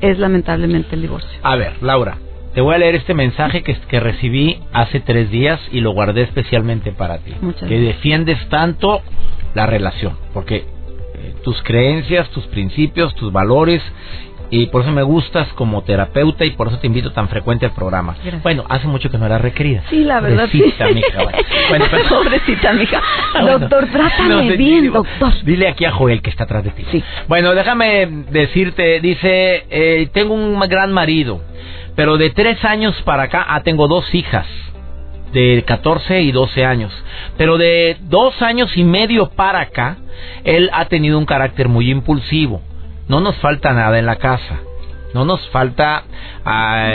es 0.00 0.18
lamentablemente 0.18 0.94
el 0.94 1.02
divorcio. 1.02 1.40
A 1.42 1.56
ver, 1.56 1.82
Laura, 1.82 2.18
te 2.54 2.60
voy 2.60 2.76
a 2.76 2.78
leer 2.78 2.94
este 2.94 3.14
mensaje 3.14 3.64
que, 3.64 3.74
que 3.88 3.98
recibí 3.98 4.60
hace 4.72 5.00
tres 5.00 5.30
días 5.30 5.60
y 5.72 5.80
lo 5.80 5.92
guardé 5.92 6.22
especialmente 6.22 6.92
para 6.92 7.18
ti. 7.18 7.32
Muchas 7.40 7.68
que 7.68 7.80
defiendes 7.80 8.38
tanto 8.48 9.02
la 9.54 9.66
relación, 9.66 10.16
porque 10.32 10.66
tus 11.42 11.62
creencias, 11.62 12.28
tus 12.30 12.46
principios, 12.46 13.14
tus 13.14 13.32
valores 13.32 13.82
y 14.50 14.66
por 14.66 14.82
eso 14.82 14.92
me 14.92 15.02
gustas 15.02 15.48
como 15.54 15.82
terapeuta 15.82 16.44
y 16.44 16.50
por 16.50 16.68
eso 16.68 16.78
te 16.78 16.86
invito 16.86 17.10
tan 17.12 17.28
frecuente 17.28 17.66
al 17.66 17.72
programa. 17.72 18.14
Bueno, 18.42 18.64
hace 18.68 18.86
mucho 18.86 19.10
que 19.10 19.18
no 19.18 19.26
era 19.26 19.38
requerida. 19.38 19.82
Sí, 19.90 20.04
la 20.04 20.20
verdad. 20.20 20.48
Pobrecita, 20.48 20.88
sí. 20.88 20.94
mija. 20.94 21.24
Bueno, 21.68 21.86
Pobrecita, 22.08 22.72
mija. 22.74 23.02
doctor, 23.40 23.86
trátame 23.90 24.56
bien, 24.56 24.92
doctor. 24.92 25.32
Dile 25.44 25.68
aquí 25.68 25.84
a 25.84 25.92
Joel 25.92 26.22
que 26.22 26.30
está 26.30 26.44
atrás 26.44 26.62
de 26.62 26.70
ti. 26.70 26.84
Sí. 26.92 27.02
Bueno, 27.26 27.54
déjame 27.54 28.06
decirte, 28.30 29.00
dice, 29.00 29.64
eh, 29.70 30.08
tengo 30.12 30.34
un 30.34 30.60
gran 30.68 30.92
marido, 30.92 31.40
pero 31.96 32.16
de 32.18 32.30
tres 32.30 32.62
años 32.64 32.94
para 33.02 33.24
acá, 33.24 33.44
ah, 33.48 33.62
tengo 33.62 33.88
dos 33.88 34.14
hijas 34.14 34.46
de 35.34 35.62
14 35.66 36.22
y 36.22 36.32
12 36.32 36.64
años. 36.64 36.92
Pero 37.36 37.58
de 37.58 37.98
dos 38.08 38.40
años 38.40 38.74
y 38.76 38.84
medio 38.84 39.28
para 39.30 39.60
acá, 39.60 39.98
él 40.44 40.70
ha 40.72 40.86
tenido 40.86 41.18
un 41.18 41.26
carácter 41.26 41.68
muy 41.68 41.90
impulsivo 41.90 42.62
no 43.08 43.20
nos 43.20 43.36
falta 43.36 43.72
nada 43.72 43.98
en 43.98 44.06
la 44.06 44.16
casa. 44.16 44.60
No 45.12 45.24
nos 45.24 45.46
falta, 45.50 46.04
ah, 46.44 46.90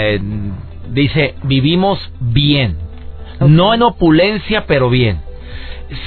dice, 0.90 1.36
vivimos 1.44 2.00
bien. 2.20 2.78
No 3.40 3.74
en 3.74 3.84
opulencia, 3.84 4.66
pero 4.68 4.90
bien. 4.90 5.22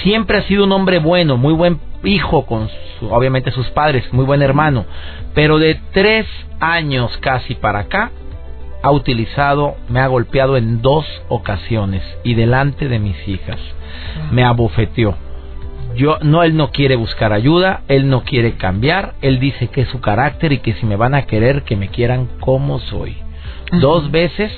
Siempre 0.02 0.38
ha 0.38 0.42
sido 0.42 0.64
un 0.64 0.72
hombre 0.72 0.98
bueno, 0.98 1.36
muy 1.36 1.54
buen 1.54 1.80
hijo 2.04 2.44
con 2.46 2.68
obviamente 3.10 3.50
sus 3.50 3.68
padres, 3.70 4.12
muy 4.12 4.24
buen 4.24 4.42
hermano. 4.42 4.84
Pero 5.34 5.58
de 5.58 5.80
tres 5.92 6.26
años 6.60 7.16
casi 7.18 7.54
para 7.54 7.80
acá, 7.80 8.10
ha 8.82 8.90
utilizado, 8.90 9.76
me 9.88 10.00
ha 10.00 10.06
golpeado 10.06 10.56
en 10.56 10.82
dos 10.82 11.06
ocasiones 11.28 12.02
y 12.24 12.34
delante 12.34 12.88
de 12.88 12.98
mis 12.98 13.16
hijas. 13.28 13.58
Me 14.30 14.44
abofeteó 14.44 15.16
yo 15.94 16.18
no 16.22 16.42
él 16.42 16.56
no 16.56 16.70
quiere 16.70 16.96
buscar 16.96 17.32
ayuda, 17.32 17.82
él 17.88 18.08
no 18.08 18.22
quiere 18.22 18.54
cambiar, 18.54 19.14
él 19.20 19.38
dice 19.40 19.68
que 19.68 19.82
es 19.82 19.88
su 19.88 20.00
carácter 20.00 20.52
y 20.52 20.58
que 20.58 20.74
si 20.74 20.86
me 20.86 20.96
van 20.96 21.14
a 21.14 21.26
querer 21.26 21.62
que 21.62 21.76
me 21.76 21.88
quieran 21.88 22.28
como 22.40 22.78
soy. 22.78 23.16
Dos 23.80 24.10
veces 24.10 24.52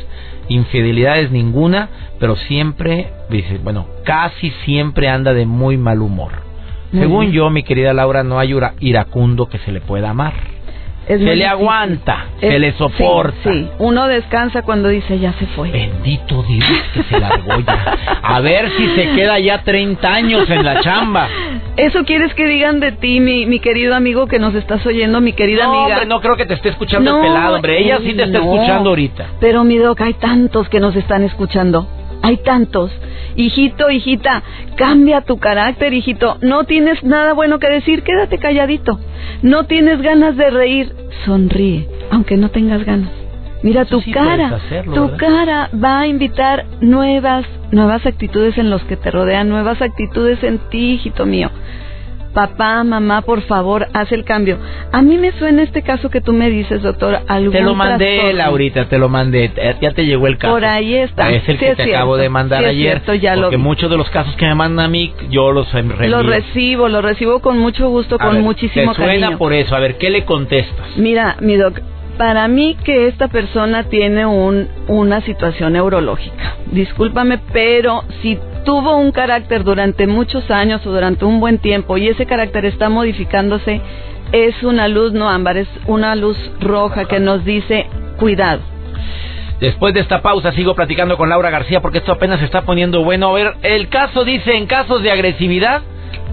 infidelidades 0.49 1.31
ninguna, 1.31 1.89
pero 2.21 2.37
siempre 2.37 3.09
dice, 3.31 3.59
bueno, 3.63 3.87
casi 4.05 4.51
siempre 4.65 5.09
anda 5.09 5.33
de 5.33 5.47
muy 5.47 5.77
mal 5.77 6.03
humor. 6.03 6.33
Según 6.93 7.33
yo, 7.33 7.51
mi 7.51 7.65
querida 7.65 7.93
Laura, 7.93 8.23
no 8.23 8.39
hay 8.39 8.55
iracundo 8.79 9.47
que 9.47 9.59
se 9.59 9.73
le 9.73 9.81
pueda 9.81 10.11
amar 10.11 10.54
se 11.07 11.19
le 11.19 11.47
aguanta, 11.47 12.27
se 12.41 12.59
le 12.59 12.73
soporta. 12.73 13.53
Sí, 13.53 13.69
uno 13.79 14.07
descansa 14.07 14.63
cuando 14.63 14.89
dice 14.89 15.19
ya 15.19 15.33
se 15.35 15.47
fue. 15.47 15.71
Bendito 15.71 16.43
Dios 16.45 16.65
que 16.93 17.03
se 17.05 17.19
largó 17.19 17.61
ya. 17.61 17.97
A 18.23 18.41
ver 18.41 18.71
si 18.71 18.87
se 18.89 19.11
queda 19.11 19.39
ya 19.39 19.63
30 19.63 20.09
años 20.09 20.49
en 20.49 20.65
la 20.65 20.81
chamba. 20.81 21.29
¿Eso 21.77 22.05
quieres 22.05 22.33
que 22.35 22.47
digan 22.47 22.81
de 22.81 22.93
ti, 22.93 23.21
mi, 23.21 23.47
mi 23.47 23.59
querido 23.59 23.95
amigo 23.95 24.27
que 24.27 24.39
nos 24.39 24.55
estás 24.55 24.85
oyendo, 24.87 25.21
mi 25.21 25.33
querida 25.33 25.65
no, 25.65 25.71
amiga? 25.71 25.97
Hombre, 25.97 26.07
no 26.07 26.21
creo 26.21 26.37
que 26.37 26.47
te 26.47 26.55
esté 26.55 26.71
escuchando 26.71 27.17
el 27.17 27.23
pelado, 27.23 27.57
hombre. 27.57 27.83
Ella 27.83 27.99
sí 27.99 28.15
te 28.15 28.25
está 28.25 28.39
escuchando 28.39 28.91
ahorita. 28.91 29.27
Pero 29.41 29.65
mi 29.65 29.77
doc, 29.77 30.01
hay 30.01 30.15
tantos 30.15 30.69
que 30.69 30.81
nos 30.81 30.95
están 30.97 31.25
escuchando. 31.25 31.89
Hay 32.25 32.39
tantos. 32.39 32.91
Hijito, 33.37 33.91
hijita, 33.91 34.43
cambia 34.77 35.21
tu 35.21 35.37
carácter, 35.37 35.93
hijito. 35.93 36.39
No 36.41 36.65
tienes 36.65 37.05
nada 37.05 37.35
bueno 37.35 37.59
que 37.59 37.69
decir, 37.69 38.03
quédate 38.03 38.39
calladito. 38.39 38.99
No 39.43 39.65
tienes 39.67 40.01
ganas 40.01 40.35
de 40.35 40.49
reír, 40.49 40.95
sonríe, 41.27 41.87
aunque 42.11 42.39
no 42.39 42.49
tengas 42.49 42.83
ganas. 42.83 43.11
Mira, 43.63 43.85
tu 43.85 44.01
cara, 44.11 44.59
tu 44.95 45.17
cara 45.19 45.69
va 45.75 46.01
a 46.01 46.07
invitar 46.07 46.65
nuevas, 46.81 47.45
nuevas 47.73 48.07
actitudes 48.07 48.57
en 48.57 48.71
los 48.71 48.83
que 48.85 48.97
te 48.97 49.11
rodean, 49.11 49.51
nuevas 49.51 49.83
actitudes 49.83 50.43
en 50.43 50.59
ti, 50.71 50.93
hijito 50.93 51.27
mío 51.27 51.51
papá, 52.35 52.85
mamá, 52.85 53.23
por 53.23 53.43
favor, 53.43 53.87
haz 53.95 54.13
el 54.13 54.25
cambio. 54.25 54.59
A 54.93 55.01
mí 55.01 55.17
me 55.17 55.33
suena 55.33 55.63
este 55.63 55.83
caso 55.83 56.11
que 56.11 56.21
tú 56.21 56.33
me 56.33 56.51
dices, 56.51 56.83
doctor, 56.83 57.21
algún 57.29 57.53
Te 57.53 57.63
lo 57.63 57.75
mandé, 57.75 58.33
Laurita, 58.35 58.89
te 58.89 58.99
lo 58.99 59.09
mandé, 59.09 59.51
ya 59.81 59.93
te 59.93 60.05
llegó 60.05 60.27
el 60.27 60.37
caso. 60.37 60.53
Por 60.53 60.65
ahí 60.65 60.95
está. 60.95 61.31
Es 61.31 61.49
el 61.49 61.59
que 61.59 61.75
te 61.77 61.95
acabo 61.95 62.17
de 62.17 62.29
mandar 62.29 62.65
ayer. 62.65 63.01
ya 63.21 63.37
porque 63.37 63.57
muchos 63.57 63.91
de 63.91 63.97
los 63.97 64.11
casos 64.11 64.35
que 64.37 64.45
me 64.47 64.55
mandan 64.55 64.87
a 64.87 64.89
mí, 64.89 65.15
yo 65.31 65.53
los 65.53 65.73
recibo. 65.73 66.07
Los 66.07 66.27
recibo, 66.27 66.89
los 66.89 67.03
recibo 67.03 67.41
con 67.41 67.59
mucho 67.59 67.89
gusto, 67.89 68.19
con 68.19 68.43
muchísimo 68.43 68.93
te 68.93 69.03
suena 69.03 69.39
por 69.39 69.53
eso, 69.53 69.75
a 69.75 69.79
ver, 69.79 69.97
¿qué 69.97 70.11
le 70.11 70.25
contestas? 70.25 70.97
Mira, 70.97 71.37
mi 71.41 71.57
doc, 71.57 71.81
para 72.17 72.47
mí 72.49 72.77
que 72.85 73.09
esta 73.09 73.29
persona 73.29 73.85
tiene 73.85 74.27
un, 74.27 74.69
una 74.89 75.21
situación 75.23 75.73
neurológica. 75.73 76.57
Discúlpame, 76.67 77.39
pero 77.53 78.05
si 78.23 78.39
tuvo 78.65 78.97
un 78.97 79.13
carácter 79.13 79.65
durante 79.65 80.07
muchos 80.07 80.51
años 80.51 80.85
o 80.87 80.91
durante 80.91 81.25
un 81.25 81.41
buen 81.41 81.59
tiempo 81.59 81.97
y 81.97 82.09
ese 82.09 82.27
carácter 82.27 82.65
está 82.65 82.89
modificándose, 82.89 83.81
es 84.33 84.63
una 84.63 84.89
luz 84.89 85.13
no 85.13 85.29
ámbar, 85.29 85.57
es 85.57 85.69
una 85.87 86.15
luz 86.15 86.37
roja 86.61 87.05
que 87.05 87.21
nos 87.21 87.45
dice 87.45 87.87
cuidado. 88.19 88.61
Después 89.61 89.95
de 89.95 90.01
esta 90.01 90.21
pausa 90.21 90.53
sigo 90.53 90.75
platicando 90.75 91.17
con 91.17 91.29
Laura 91.29 91.51
García 91.51 91.81
porque 91.81 91.99
esto 91.99 92.13
apenas 92.13 92.41
se 92.41 92.47
está 92.47 92.63
poniendo 92.63 93.03
bueno. 93.05 93.29
A 93.31 93.33
ver, 93.33 93.55
el 93.63 93.89
caso 93.89 94.25
dice 94.25 94.57
en 94.57 94.67
casos 94.67 95.03
de 95.03 95.11
agresividad, 95.11 95.83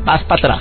vas 0.03 0.23
para 0.23 0.39
atrás. 0.39 0.59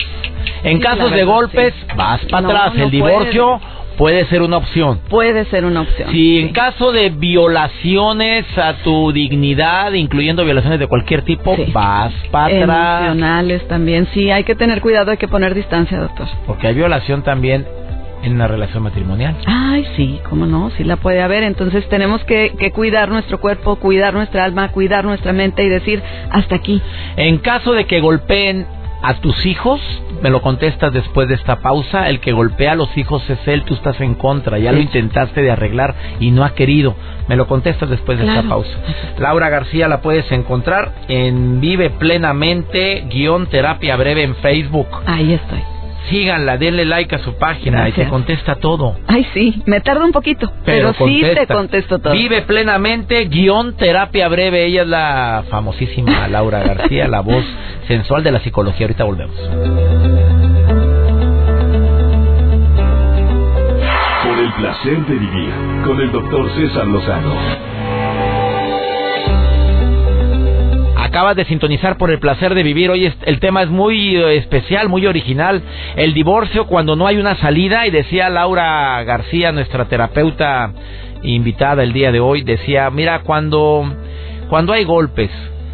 En 0.63 0.79
casos 0.81 1.11
de 1.11 1.25
golpes, 1.25 1.75
vas 1.97 2.21
para 2.27 2.47
atrás. 2.47 2.73
el 2.77 2.91
divorcio 2.91 3.59
Puede 3.59 3.80
ser 4.29 4.43
una 4.43 4.57
opción. 4.57 5.01
Puede 5.09 5.45
ser 5.47 5.65
una 5.65 5.83
opción. 5.83 6.11
Si 6.11 6.39
en 6.39 6.49
caso 6.53 6.93
de 6.93 7.11
violaciones 7.11 8.47
a 8.57 8.75
tu 8.83 9.13
dignidad, 9.13 9.93
incluyendo 9.93 10.45
violaciones 10.45 10.79
de 10.79 10.87
cualquier 10.87 11.23
tipo, 11.23 11.57
vas 11.73 12.13
para 12.31 12.47
atrás. 12.47 13.03
Emocionales 13.03 13.69
también. 13.69 14.09
Sí, 14.13 14.31
hay 14.31 14.45
que 14.45 14.55
tener 14.55 14.81
cuidado, 14.81 15.11
hay 15.11 15.19
que 15.19 15.29
poner 15.29 15.55
distancia, 15.55 15.99
doctor. 15.99 16.27
Porque 16.47 16.69
hay 16.69 16.75
violación 16.75 17.23
también 17.23 17.67
en 18.23 18.35
una 18.35 18.47
relación 18.47 18.83
matrimonial. 18.83 19.37
Ay, 19.47 19.87
sí, 19.97 20.21
cómo 20.29 20.47
no, 20.47 20.71
sí 20.77 20.85
la 20.85 20.97
puede 20.97 21.23
haber. 21.23 21.43
Entonces 21.43 21.89
tenemos 21.89 22.25
que, 22.25 22.55
que, 22.59 22.71
cuidar 22.71 23.09
nuestro 23.09 23.41
cuerpo, 23.41 23.77
cuidar 23.77 24.15
nuestra 24.15 24.45
alma, 24.45 24.69
cuidar 24.73 25.05
nuestra 25.05 25.33
mente 25.33 25.63
y 25.65 25.69
decir 25.69 26.03
hasta 26.31 26.57
aquí. 26.57 26.81
En 27.17 27.39
caso 27.39 27.73
de 27.73 27.87
que 27.87 28.01
golpeen 28.01 28.67
a 29.03 29.15
tus 29.15 29.47
hijos, 29.47 29.81
me 30.23 30.31
lo 30.31 30.43
contestas 30.43 30.93
después 30.93 31.29
de 31.29 31.35
esta 31.35 31.61
pausa, 31.61 32.09
el 32.09 32.21
que 32.21 32.33
golpea 32.33 32.73
a 32.73 32.77
los 32.77 32.97
hijos 32.97 33.29
es 33.31 33.39
él, 33.49 33.65
tú 33.65 33.75
estás 33.75 34.01
en 34.01 34.15
contra, 34.15 34.59
ya 34.59 34.73
lo 34.73 34.81
intentaste 34.81 35.43
de 35.43 35.51
arreglar 35.51 35.95
y 36.21 36.31
no 36.31 36.45
ha 36.45 36.55
querido. 36.55 36.95
Me 37.29 37.37
lo 37.37 37.47
contestas 37.47 37.89
después 37.89 38.19
de 38.19 38.27
esta 38.27 38.43
pausa. 38.43 38.71
Laura 39.19 39.49
García 39.49 39.89
la 39.89 40.01
puedes 40.01 40.31
encontrar 40.33 40.93
en 41.09 41.61
Vive 41.61 41.91
Plenamente, 41.91 43.05
guion 43.09 43.47
terapia 43.47 43.97
breve 43.97 44.25
en 44.25 44.35
Facebook. 44.37 44.89
Ahí 45.07 45.33
estoy 45.33 45.63
síganla, 46.09 46.57
denle 46.57 46.85
like 46.85 47.15
a 47.15 47.19
su 47.19 47.37
página 47.37 47.89
y 47.89 47.93
te 47.93 48.09
contesta 48.09 48.57
todo. 48.57 48.97
Ay, 49.07 49.27
sí, 49.35 49.63
me 49.67 49.81
tarda 49.81 50.05
un 50.05 50.13
poquito, 50.13 50.53
pero, 50.65 50.93
sí 50.95 51.23
te 51.35 51.47
contesto 51.47 51.99
todo. 51.99 52.13
Vive 52.13 52.43
plenamente, 52.43 53.25
guion 53.27 53.77
terapia 53.77 54.29
breve. 54.29 54.65
Ella 54.67 54.83
es 54.83 54.89
la 54.89 55.45
famosísima 55.51 56.29
Laura 56.29 56.61
García, 56.61 57.09
la 57.09 57.21
voz 57.21 57.45
sensual 57.87 58.23
de 58.23 58.33
la 58.33 58.41
psicología. 58.41 58.87
Ahorita 58.87 59.05
volvemos. 59.05 59.37
Por 64.25 64.39
el 64.39 64.53
placer 64.53 65.07
de 65.07 65.15
vivir 65.15 65.53
con 65.85 66.01
el 66.01 66.13
doctor 66.13 66.51
César 66.55 66.87
Lozano. 66.87 67.80
Acabas 71.21 71.37
de 71.37 71.45
sintonizar 71.45 71.99
por 71.99 72.11
el 72.11 72.19
placer 72.19 72.55
de 72.55 72.63
vivir. 72.63 72.91
Hoy 72.91 73.13
el 73.27 73.41
tema 73.41 73.63
es 73.63 73.69
muy 73.69 74.17
especial, 74.17 74.89
muy 74.89 75.07
original. 75.07 75.61
El 75.95 76.15
divorcio 76.15 76.67
cuando 76.67 76.97
no 76.97 77.07
hay 77.07 77.19
una 77.19 77.37
salida. 77.37 77.87
Y 77.87 77.91
decía 77.91 78.31
Laura 78.31 79.05
García, 79.05 79.53
nuestra 79.53 79.85
terapeuta 79.85 80.73
invitada 81.23 81.83
el 81.83 81.93
día 81.93 82.11
de 82.11 82.21
hoy, 82.21 82.41
decía, 82.41 82.89
mira, 82.89 83.19
cuando, 83.19 83.85
cuando 84.49 84.73
hay 84.73 84.85
golpes, 84.85 85.31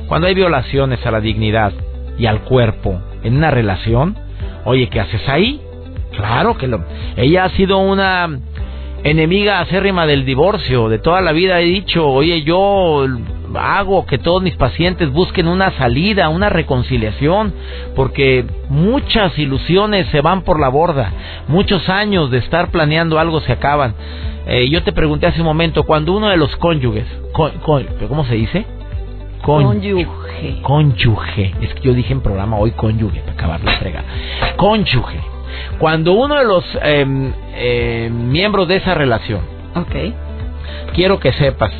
cuando 0.08 0.26
hay 0.26 0.34
violaciones 0.34 1.06
a 1.06 1.12
la 1.12 1.20
dignidad 1.20 1.72
y 2.18 2.26
al 2.26 2.40
cuerpo 2.40 3.00
en 3.22 3.36
una 3.36 3.52
relación, 3.52 4.18
oye, 4.64 4.88
¿qué 4.88 4.98
haces 4.98 5.28
ahí? 5.28 5.60
Claro 6.10 6.58
que 6.58 6.66
lo... 6.66 6.84
Ella 7.16 7.44
ha 7.44 7.50
sido 7.50 7.78
una 7.78 8.36
enemiga 9.04 9.60
acérrima 9.60 10.08
del 10.08 10.24
divorcio. 10.24 10.88
De 10.88 10.98
toda 10.98 11.20
la 11.20 11.30
vida 11.30 11.60
he 11.60 11.66
dicho, 11.66 12.04
oye, 12.04 12.42
yo 12.42 13.06
hago 13.54 14.06
que 14.06 14.18
todos 14.18 14.42
mis 14.42 14.56
pacientes 14.56 15.10
busquen 15.12 15.48
una 15.48 15.70
salida, 15.72 16.28
una 16.28 16.48
reconciliación, 16.48 17.52
porque 17.94 18.44
muchas 18.68 19.38
ilusiones 19.38 20.06
se 20.08 20.20
van 20.20 20.42
por 20.42 20.60
la 20.60 20.68
borda, 20.68 21.12
muchos 21.48 21.88
años 21.88 22.30
de 22.30 22.38
estar 22.38 22.70
planeando 22.70 23.18
algo 23.18 23.40
se 23.40 23.52
acaban. 23.52 23.94
Eh, 24.46 24.68
yo 24.68 24.82
te 24.82 24.92
pregunté 24.92 25.26
hace 25.26 25.40
un 25.40 25.46
momento, 25.46 25.82
cuando 25.84 26.12
uno 26.12 26.28
de 26.28 26.36
los 26.36 26.54
cónyuges, 26.56 27.06
¿cómo 27.32 28.24
se 28.24 28.34
dice? 28.34 28.66
cónyuge. 29.46 30.60
Cónyuge. 30.62 31.54
Es 31.60 31.74
que 31.74 31.80
yo 31.82 31.94
dije 31.94 32.12
en 32.12 32.20
programa 32.20 32.58
hoy 32.58 32.72
cónyuge, 32.72 33.20
para 33.20 33.32
acabar 33.32 33.64
la 33.64 33.72
entrega. 33.74 34.04
Cónyuge. 34.56 35.20
Cuando 35.78 36.12
uno 36.12 36.36
de 36.36 36.44
los 36.44 36.64
em, 36.82 37.32
em, 37.54 38.30
miembros 38.30 38.66
de 38.68 38.76
esa 38.76 38.94
relación, 38.94 39.40
quiero 40.94 41.20
que 41.20 41.32
sepas, 41.32 41.72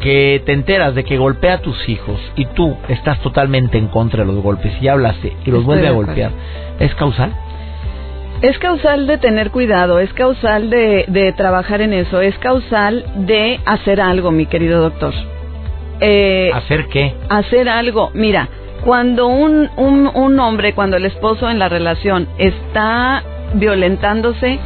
que 0.00 0.42
te 0.44 0.52
enteras 0.52 0.94
de 0.94 1.04
que 1.04 1.16
golpea 1.16 1.54
a 1.54 1.58
tus 1.58 1.88
hijos 1.88 2.18
y 2.36 2.46
tú 2.46 2.76
estás 2.88 3.20
totalmente 3.20 3.78
en 3.78 3.88
contra 3.88 4.24
de 4.24 4.32
los 4.32 4.42
golpes 4.42 4.72
y 4.80 4.88
hablas 4.88 5.16
y 5.44 5.50
los 5.50 5.64
vuelve 5.64 5.88
a 5.88 5.92
golpear, 5.92 6.30
¿es 6.78 6.94
causal? 6.94 7.34
Es 8.40 8.56
causal 8.58 9.08
de 9.08 9.18
tener 9.18 9.50
cuidado, 9.50 9.98
es 9.98 10.12
causal 10.12 10.70
de, 10.70 11.06
de, 11.08 11.32
trabajar 11.32 11.80
en 11.80 11.92
eso, 11.92 12.20
es 12.20 12.38
causal 12.38 13.04
de 13.16 13.58
hacer 13.66 14.00
algo, 14.00 14.30
mi 14.30 14.46
querido 14.46 14.80
doctor. 14.80 15.12
Eh, 16.00 16.52
¿Hacer 16.54 16.86
qué? 16.86 17.14
Hacer 17.28 17.68
algo. 17.68 18.12
Mira, 18.14 18.48
cuando 18.84 19.26
un, 19.26 19.68
un, 19.76 20.08
un 20.14 20.38
hombre, 20.38 20.72
cuando 20.72 20.96
el 20.96 21.06
esposo 21.06 21.50
en 21.50 21.58
la 21.58 21.68
relación 21.68 22.28
está 22.38 23.24
violentándose, 23.54 24.60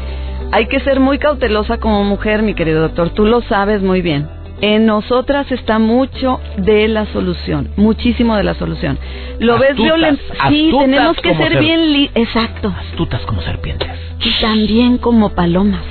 hay 0.51 0.66
que 0.66 0.81
ser 0.81 1.01
muy 1.01 1.18
cautelosa 1.18 1.79
como 1.79 2.05
mujer, 2.05 2.42
mi 2.42 2.53
querido 2.53 2.83
doctor. 2.83 3.09
Tú 3.11 3.25
lo 3.25 3.40
sabes 3.40 3.81
muy 3.81 4.03
bien 4.03 4.41
en 4.62 4.87
nosotras 4.87 5.51
está 5.51 5.79
mucho 5.79 6.40
de 6.57 6.87
la 6.88 7.05
solución, 7.07 7.70
muchísimo 7.77 8.37
de 8.37 8.44
la 8.44 8.55
solución. 8.55 8.96
Lo 9.40 9.59
ves 9.59 9.77
violento, 9.77 10.22
sí, 10.48 10.72
tenemos 10.79 11.16
que 11.16 11.35
ser, 11.35 11.59
bien, 11.59 12.11
exacto. 12.14 12.72
Astutas 12.90 13.20
como 13.22 13.42
serpientes. 13.42 13.88
Y 14.25 14.40
también 14.40 14.98
como 14.98 15.31
palomas. 15.31 15.83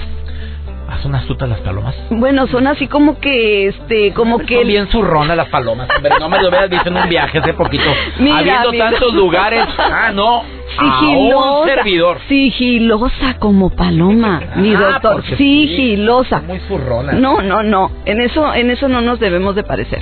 ¿Son 1.02 1.16
astutas 1.16 1.50
las 1.50 1.60
palomas? 1.62 1.96
Bueno, 2.12 2.48
son 2.48 2.68
así 2.68 2.88
como 2.88 3.20
que, 3.20 3.68
este, 3.70 4.14
como 4.14 4.38
que... 4.40 4.58
Son 4.58 4.68
bien 4.68 4.88
zurronas 4.88 5.36
las 5.36 5.50
palomas, 5.50 5.88
hombre. 5.96 6.14
No 6.20 6.30
me 6.30 6.42
lo 6.42 6.50
hubieras 6.50 6.70
visto 6.70 6.90
en 6.90 6.98
un 6.98 7.10
viaje 7.10 7.40
hace 7.40 7.54
poquito. 7.54 7.86
Mira, 8.20 8.38
Habiendo 8.40 8.72
tantos 8.74 9.14
lugares. 9.14 9.66
Ah, 9.80 10.12
no. 10.14 10.44
Sigilosa. 10.80 11.76
servidor. 11.76 12.18
Sigilosa 12.30 13.38
como 13.40 13.72
paloma, 13.72 14.42
mi 14.56 14.74
ah, 14.74 15.00
doctor. 15.02 15.24
Sigilosa. 15.38 16.42
muy 16.42 16.60
zurrona. 16.68 17.14
No, 17.14 17.42
no, 17.42 17.64
no. 17.64 17.92
En 18.06 18.22
eso, 18.22 18.54
en 18.54 18.70
eso 18.70 18.88
no 18.88 19.02
nos 19.02 19.20
debemos 19.20 19.56
de 19.56 19.64
parecer. 19.64 20.02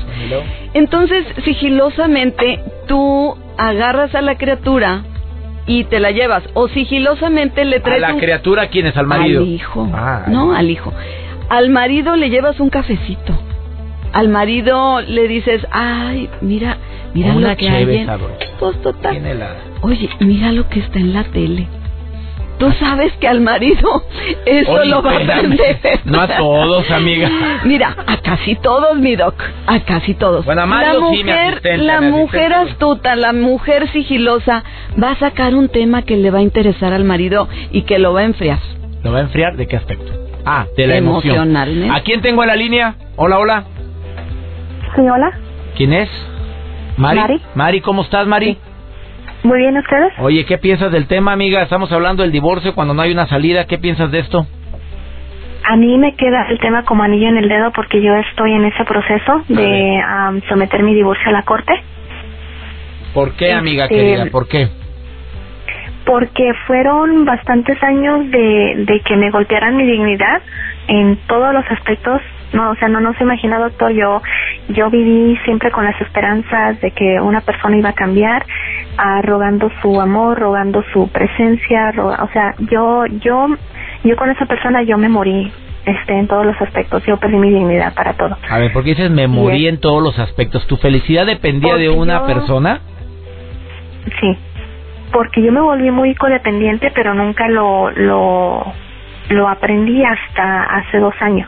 Entonces, 0.74 1.26
sigilosamente, 1.44 2.62
tú 2.88 3.36
agarras 3.58 4.14
a 4.16 4.22
la 4.22 4.38
criatura 4.38 5.04
y 5.70 5.84
te 5.84 6.00
la 6.00 6.12
llevas. 6.12 6.44
O 6.56 6.68
sigilosamente 6.68 7.64
le 7.64 7.80
traes. 7.80 8.04
¿A 8.04 8.14
la 8.14 8.20
criatura 8.20 8.68
quién 8.68 8.88
es? 8.88 8.98
¿Al 8.98 9.06
marido? 9.06 9.42
Al 9.42 9.48
hijo. 9.48 9.90
Ah, 9.94 10.26
no, 10.28 10.54
al 10.54 10.70
hijo. 10.70 10.92
Al 11.48 11.70
marido 11.70 12.16
le 12.16 12.30
llevas 12.30 12.60
un 12.60 12.70
cafecito. 12.70 13.40
Al 14.12 14.30
marido 14.30 15.02
le 15.02 15.28
dices, 15.28 15.66
ay, 15.72 16.28
mira, 16.42 16.78
mira 17.14 17.36
lo 17.36 17.56
que 17.56 17.70
hay. 17.70 18.08
Pues 18.60 18.82
total. 18.82 19.22
Oye, 19.82 20.10
mira 20.20 20.52
lo 20.52 20.68
que 20.68 20.80
está 20.80 20.98
en 20.98 21.14
la 21.14 21.24
tele. 21.26 21.68
Tú 22.60 22.72
sabes 22.74 23.14
que 23.22 23.28
al 23.28 23.40
marido 23.40 24.04
eso 24.46 24.84
lo 24.84 25.02
va 25.02 25.12
a 25.12 25.16
aprender. 25.16 25.80
No 26.04 26.20
a 26.20 26.28
todos, 26.28 26.92
amiga. 26.92 27.30
Mira, 27.64 27.96
a 28.06 28.18
casi 28.18 28.56
todos, 28.58 28.98
mi 28.98 29.16
doc. 29.16 29.42
A 29.66 29.80
casi 29.80 30.14
todos. 30.14 30.44
Bueno, 30.46 30.66
la 30.66 30.94
mujer, 31.00 31.62
la 31.80 32.02
mujer 32.02 32.54
astuta, 32.54 33.16
la 33.16 33.32
mujer 33.32 33.88
sigilosa 33.92 34.64
va 35.02 35.12
a 35.12 35.16
sacar 35.16 35.56
un 35.56 35.70
tema 35.70 36.02
que 36.02 36.18
le 36.18 36.32
va 36.32 36.40
a 36.40 36.42
interesar 36.42 36.92
al 36.92 37.06
marido 37.06 37.48
y 37.72 37.84
que 37.84 37.98
lo 37.98 38.12
va 38.14 38.22
a 38.22 38.26
enfriar. 38.26 38.60
¿Lo 39.04 39.14
va 39.14 39.20
a 39.20 39.22
enfriar? 39.22 39.56
¿De 39.56 39.66
qué 39.66 39.78
aspecto? 39.78 40.12
Ah, 40.46 40.66
de 40.76 40.88
la 40.88 40.98
Emocionalmente. 40.98 41.86
emoción. 41.86 41.96
¿A 41.96 42.04
quién 42.04 42.22
tengo 42.22 42.44
en 42.44 42.50
la 42.50 42.56
línea? 42.58 42.96
Hola, 43.16 43.40
hola. 43.40 43.64
Sí, 44.96 45.02
hola. 45.02 45.32
¿Quién 45.78 45.94
es? 45.94 46.10
Mari. 46.98 47.20
Mari, 47.20 47.42
Mari 47.56 47.82
¿cómo 47.82 48.02
estás, 48.02 48.28
Mari? 48.28 48.58
Muy 49.44 49.60
bien, 49.60 49.78
¿ustedes? 49.78 50.14
Oye, 50.20 50.46
¿qué 50.46 50.58
piensas 50.58 50.92
del 50.92 51.08
tema, 51.08 51.32
amiga? 51.32 51.62
Estamos 51.62 51.92
hablando 51.92 52.24
del 52.24 52.32
divorcio 52.32 52.76
cuando 52.76 52.94
no 52.94 53.02
hay 53.02 53.12
una 53.12 53.28
salida. 53.28 53.66
¿Qué 53.66 53.78
piensas 53.78 54.12
de 54.12 54.20
esto? 54.20 54.46
a 55.72 55.76
mí 55.76 55.98
me 56.00 56.16
queda 56.16 56.48
el 56.50 56.58
tema 56.60 56.84
como 56.84 57.04
anillo 57.04 57.28
en 57.28 57.38
el 57.38 57.48
dedo 57.48 57.72
porque 57.74 58.02
yo 58.02 58.16
estoy 58.16 58.54
en 58.54 58.66
ese 58.66 58.84
proceso 58.86 59.44
de 59.50 60.02
someter 60.48 60.82
mi 60.82 60.96
divorcio 60.96 61.30
a 61.30 61.32
la 61.32 61.44
corte. 61.44 61.74
¿Por 63.14 63.34
qué, 63.34 63.54
amiga 63.54 63.84
Este, 63.84 63.96
querida? 63.96 64.26
¿Por 64.32 64.48
qué? 64.48 64.70
porque 66.06 66.54
fueron 66.66 67.24
bastantes 67.26 67.78
años 67.84 68.32
de, 68.32 68.84
de 68.88 69.00
que 69.02 69.16
me 69.16 69.30
golpearan 69.30 69.76
mi 69.78 69.86
dignidad 69.86 70.42
en 70.88 71.18
todos 71.28 71.54
los 71.54 71.64
aspectos. 71.70 72.20
No, 72.54 72.72
o 72.72 72.76
sea, 72.76 72.88
no, 72.88 73.00
no 73.00 73.14
se 73.14 73.24
imagina, 73.24 73.60
doctor, 73.60 73.92
yo, 73.92 74.22
yo 74.70 74.90
viví 74.90 75.38
siempre 75.46 75.70
con 75.72 75.86
las 75.86 76.00
esperanzas 76.02 76.82
de 76.82 76.92
que 76.92 77.20
una 77.22 77.42
persona 77.42 77.78
iba 77.78 77.90
a 77.90 77.94
cambiar, 77.94 78.44
ah, 78.98 79.22
rogando 79.22 79.70
su 79.82 80.02
amor, 80.02 80.40
rogando 80.40 80.84
su 80.92 81.08
presencia, 81.10 81.92
roga- 81.92 82.24
o 82.24 82.30
sea, 82.30 82.56
yo, 82.72 83.06
yo, 83.06 83.48
yo 84.04 84.16
con 84.16 84.30
esa 84.32 84.46
persona 84.48 84.82
yo 84.82 84.98
me 84.98 85.10
morí, 85.10 85.52
este, 85.86 86.14
en 86.18 86.28
todos 86.28 86.46
los 86.46 86.60
aspectos, 86.60 87.04
yo 87.06 87.18
perdí 87.18 87.38
mi 87.38 87.50
dignidad 87.52 87.94
para 87.94 88.14
todo. 88.14 88.36
A 88.50 88.58
ver, 88.58 88.74
¿por 88.74 88.84
qué 88.84 88.90
dices 88.92 89.12
me 89.12 89.28
morí 89.28 89.68
en 89.68 89.80
todos 89.80 90.02
los 90.02 90.18
aspectos? 90.18 90.66
¿Tu 90.68 90.76
felicidad 90.78 91.26
dependía 91.28 91.76
de 91.76 91.90
una 91.90 92.20
yo- 92.22 92.26
persona? 92.26 92.80
Sí, 94.20 94.38
porque 95.12 95.42
yo 95.42 95.52
me 95.52 95.62
volví 95.62 95.92
muy 95.92 96.16
codependiente, 96.16 96.92
pero 96.96 97.14
nunca 97.14 97.48
lo, 97.48 97.92
lo, 97.92 98.64
lo 99.30 99.48
aprendí 99.48 100.04
hasta 100.04 100.64
hace 100.64 100.98
dos 100.98 101.14
años. 101.22 101.48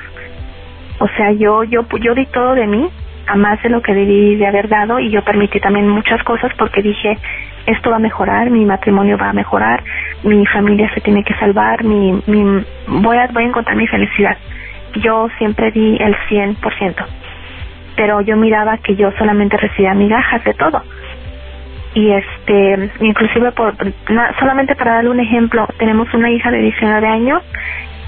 O 1.02 1.08
sea, 1.18 1.32
yo, 1.32 1.64
yo, 1.64 1.84
yo 2.00 2.14
di 2.14 2.28
todo 2.28 2.54
de 2.54 2.68
mí, 2.68 2.88
a 3.26 3.36
más 3.36 3.60
de 3.64 3.70
lo 3.70 3.82
que 3.82 3.92
debí 3.92 4.36
de 4.36 4.46
haber 4.46 4.70
dado, 4.70 5.00
y 5.00 5.10
yo 5.10 5.24
permití 5.24 5.60
también 5.60 5.90
muchas 5.90 6.24
cosas 6.24 6.52
porque 6.60 6.84
dije, 6.84 7.18
esto 7.66 7.90
va 7.90 7.96
a 7.96 8.00
mejorar, 8.00 8.52
mi 8.52 8.66
matrimonio 8.66 9.18
va 9.18 9.30
a 9.30 9.34
mejorar, 9.34 9.84
mi 10.24 10.46
familia 10.46 10.94
se 10.94 11.02
tiene 11.02 11.24
que 11.24 11.34
salvar, 11.36 11.84
mi, 11.84 12.22
mi, 12.28 12.64
voy 12.86 13.18
a, 13.18 13.28
voy 13.34 13.44
a 13.44 13.48
encontrar 13.48 13.76
mi 13.76 13.88
felicidad. 13.88 14.38
Yo 15.02 15.28
siempre 15.40 15.72
di 15.72 15.98
el 16.00 16.16
100%, 16.30 17.06
pero 17.96 18.22
yo 18.22 18.38
miraba 18.38 18.78
que 18.78 18.96
yo 18.96 19.12
solamente 19.18 19.58
recibía 19.58 19.96
migajas 19.96 20.44
de 20.44 20.54
todo 20.54 20.84
y 21.94 22.10
este 22.10 22.90
inclusive 23.02 23.52
por 23.52 23.76
solamente 24.40 24.76
para 24.76 24.94
darle 24.94 25.10
un 25.10 25.20
ejemplo 25.20 25.68
tenemos 25.78 26.14
una 26.14 26.32
hija 26.32 26.50
de 26.50 26.60
19 26.60 27.06
años 27.06 27.44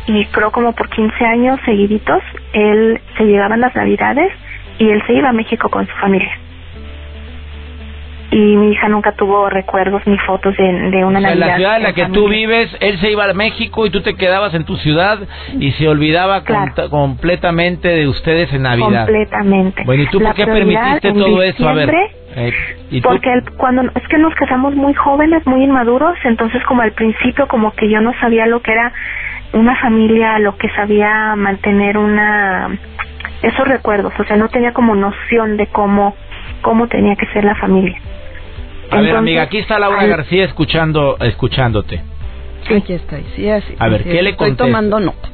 y 0.08 0.26
creo 0.28 0.52
como 0.52 0.74
por 0.74 0.90
15 0.90 1.26
años 1.26 1.60
seguiditos 1.66 2.22
él 2.54 3.00
se 3.18 3.24
llegaban 3.26 3.62
las 3.62 3.76
navidades 3.76 4.32
y 4.80 4.90
él 4.90 5.02
se 5.08 5.14
iba 5.14 5.30
a 5.30 5.34
México 5.34 5.70
con 5.70 5.86
su 5.88 5.94
familia 5.96 6.32
y 8.32 8.38
mi 8.58 8.72
hija 8.72 8.90
nunca 8.90 9.12
tuvo 9.12 9.48
recuerdos 9.48 10.02
ni 10.08 10.18
fotos 10.18 10.58
de, 10.58 10.64
de 10.64 11.06
una 11.06 11.20
O 11.20 11.22
sea, 11.22 11.34
en 11.34 11.40
navidad 11.40 11.48
la 11.48 11.56
ciudad 11.56 11.78
en 11.78 11.84
la 11.84 11.94
que 11.94 12.06
tú 12.08 12.24
familia. 12.24 12.30
vives, 12.48 12.78
él 12.80 12.98
se 13.00 13.12
iba 13.12 13.26
a 13.26 13.34
México 13.36 13.86
y 13.86 13.92
tú 13.92 14.02
te 14.02 14.16
quedabas 14.16 14.56
en 14.56 14.66
tu 14.66 14.76
ciudad 14.78 15.20
y 15.60 15.72
se 15.74 15.88
olvidaba 15.88 16.44
Claro. 16.44 16.72
con- 16.76 16.90
completamente 16.90 17.90
de 17.90 18.08
ustedes 18.08 18.52
en 18.52 18.64
Navidad. 18.64 19.06
completamente 19.06 19.84
Bueno, 19.86 20.02
¿y 20.04 20.08
tú 20.08 20.20
La 20.20 20.30
por 20.30 20.36
qué 20.36 20.46
permitiste 20.48 21.14
todo 21.14 21.44
eso? 21.44 21.70
A 21.70 21.74
ver. 21.74 21.92
eh, 22.36 22.54
¿y 22.90 23.02
tú? 23.02 23.10
Porque 23.10 23.32
el- 23.32 23.52
cuando 23.56 23.84
es 23.84 24.08
que 24.10 24.18
nos 24.18 24.34
casamos 24.34 24.74
muy 24.74 24.96
jóvenes, 24.96 25.46
muy 25.46 25.64
inmaduros, 25.64 26.18
entonces 26.24 26.64
como 26.64 26.82
al 26.82 26.94
principio 26.94 27.48
como 27.48 27.72
que 27.76 27.88
yo 27.88 28.02
no 28.02 28.14
sabía 28.20 28.48
lo 28.48 28.64
que 28.64 28.72
era 28.72 28.92
una 29.54 29.76
familia, 29.80 30.40
lo 30.40 30.58
que 30.58 30.70
sabía 30.70 31.36
mantener 31.36 31.98
una 31.98 32.70
esos 33.42 33.68
recuerdos, 33.68 34.14
o 34.20 34.24
sea, 34.26 34.38
no 34.38 34.48
tenía 34.50 34.72
como 34.74 34.96
noción 34.96 35.58
de 35.58 35.68
cómo 35.68 36.16
cómo 36.62 36.88
tenía 36.88 37.16
que 37.16 37.26
ser 37.28 37.44
la 37.44 37.56
familia. 37.56 37.98
A 38.92 39.02
ver, 39.02 39.16
amiga, 39.16 39.42
aquí 39.44 39.58
está 39.58 39.80
Laura 39.80 40.00
al- 40.02 40.10
García 40.10 40.46
escuchando, 40.46 41.18
escuchándote. 41.20 42.02
Aquí 42.76 42.94
estoy, 42.94 43.26
sí, 43.36 43.50
así. 43.50 43.76
A 43.80 43.90
ver, 43.90 44.04
¿qué 44.04 44.22
le 44.22 44.30
Estoy 44.32 44.36
contestas? 44.50 44.68
tomando 44.68 45.00
nota. 45.00 45.30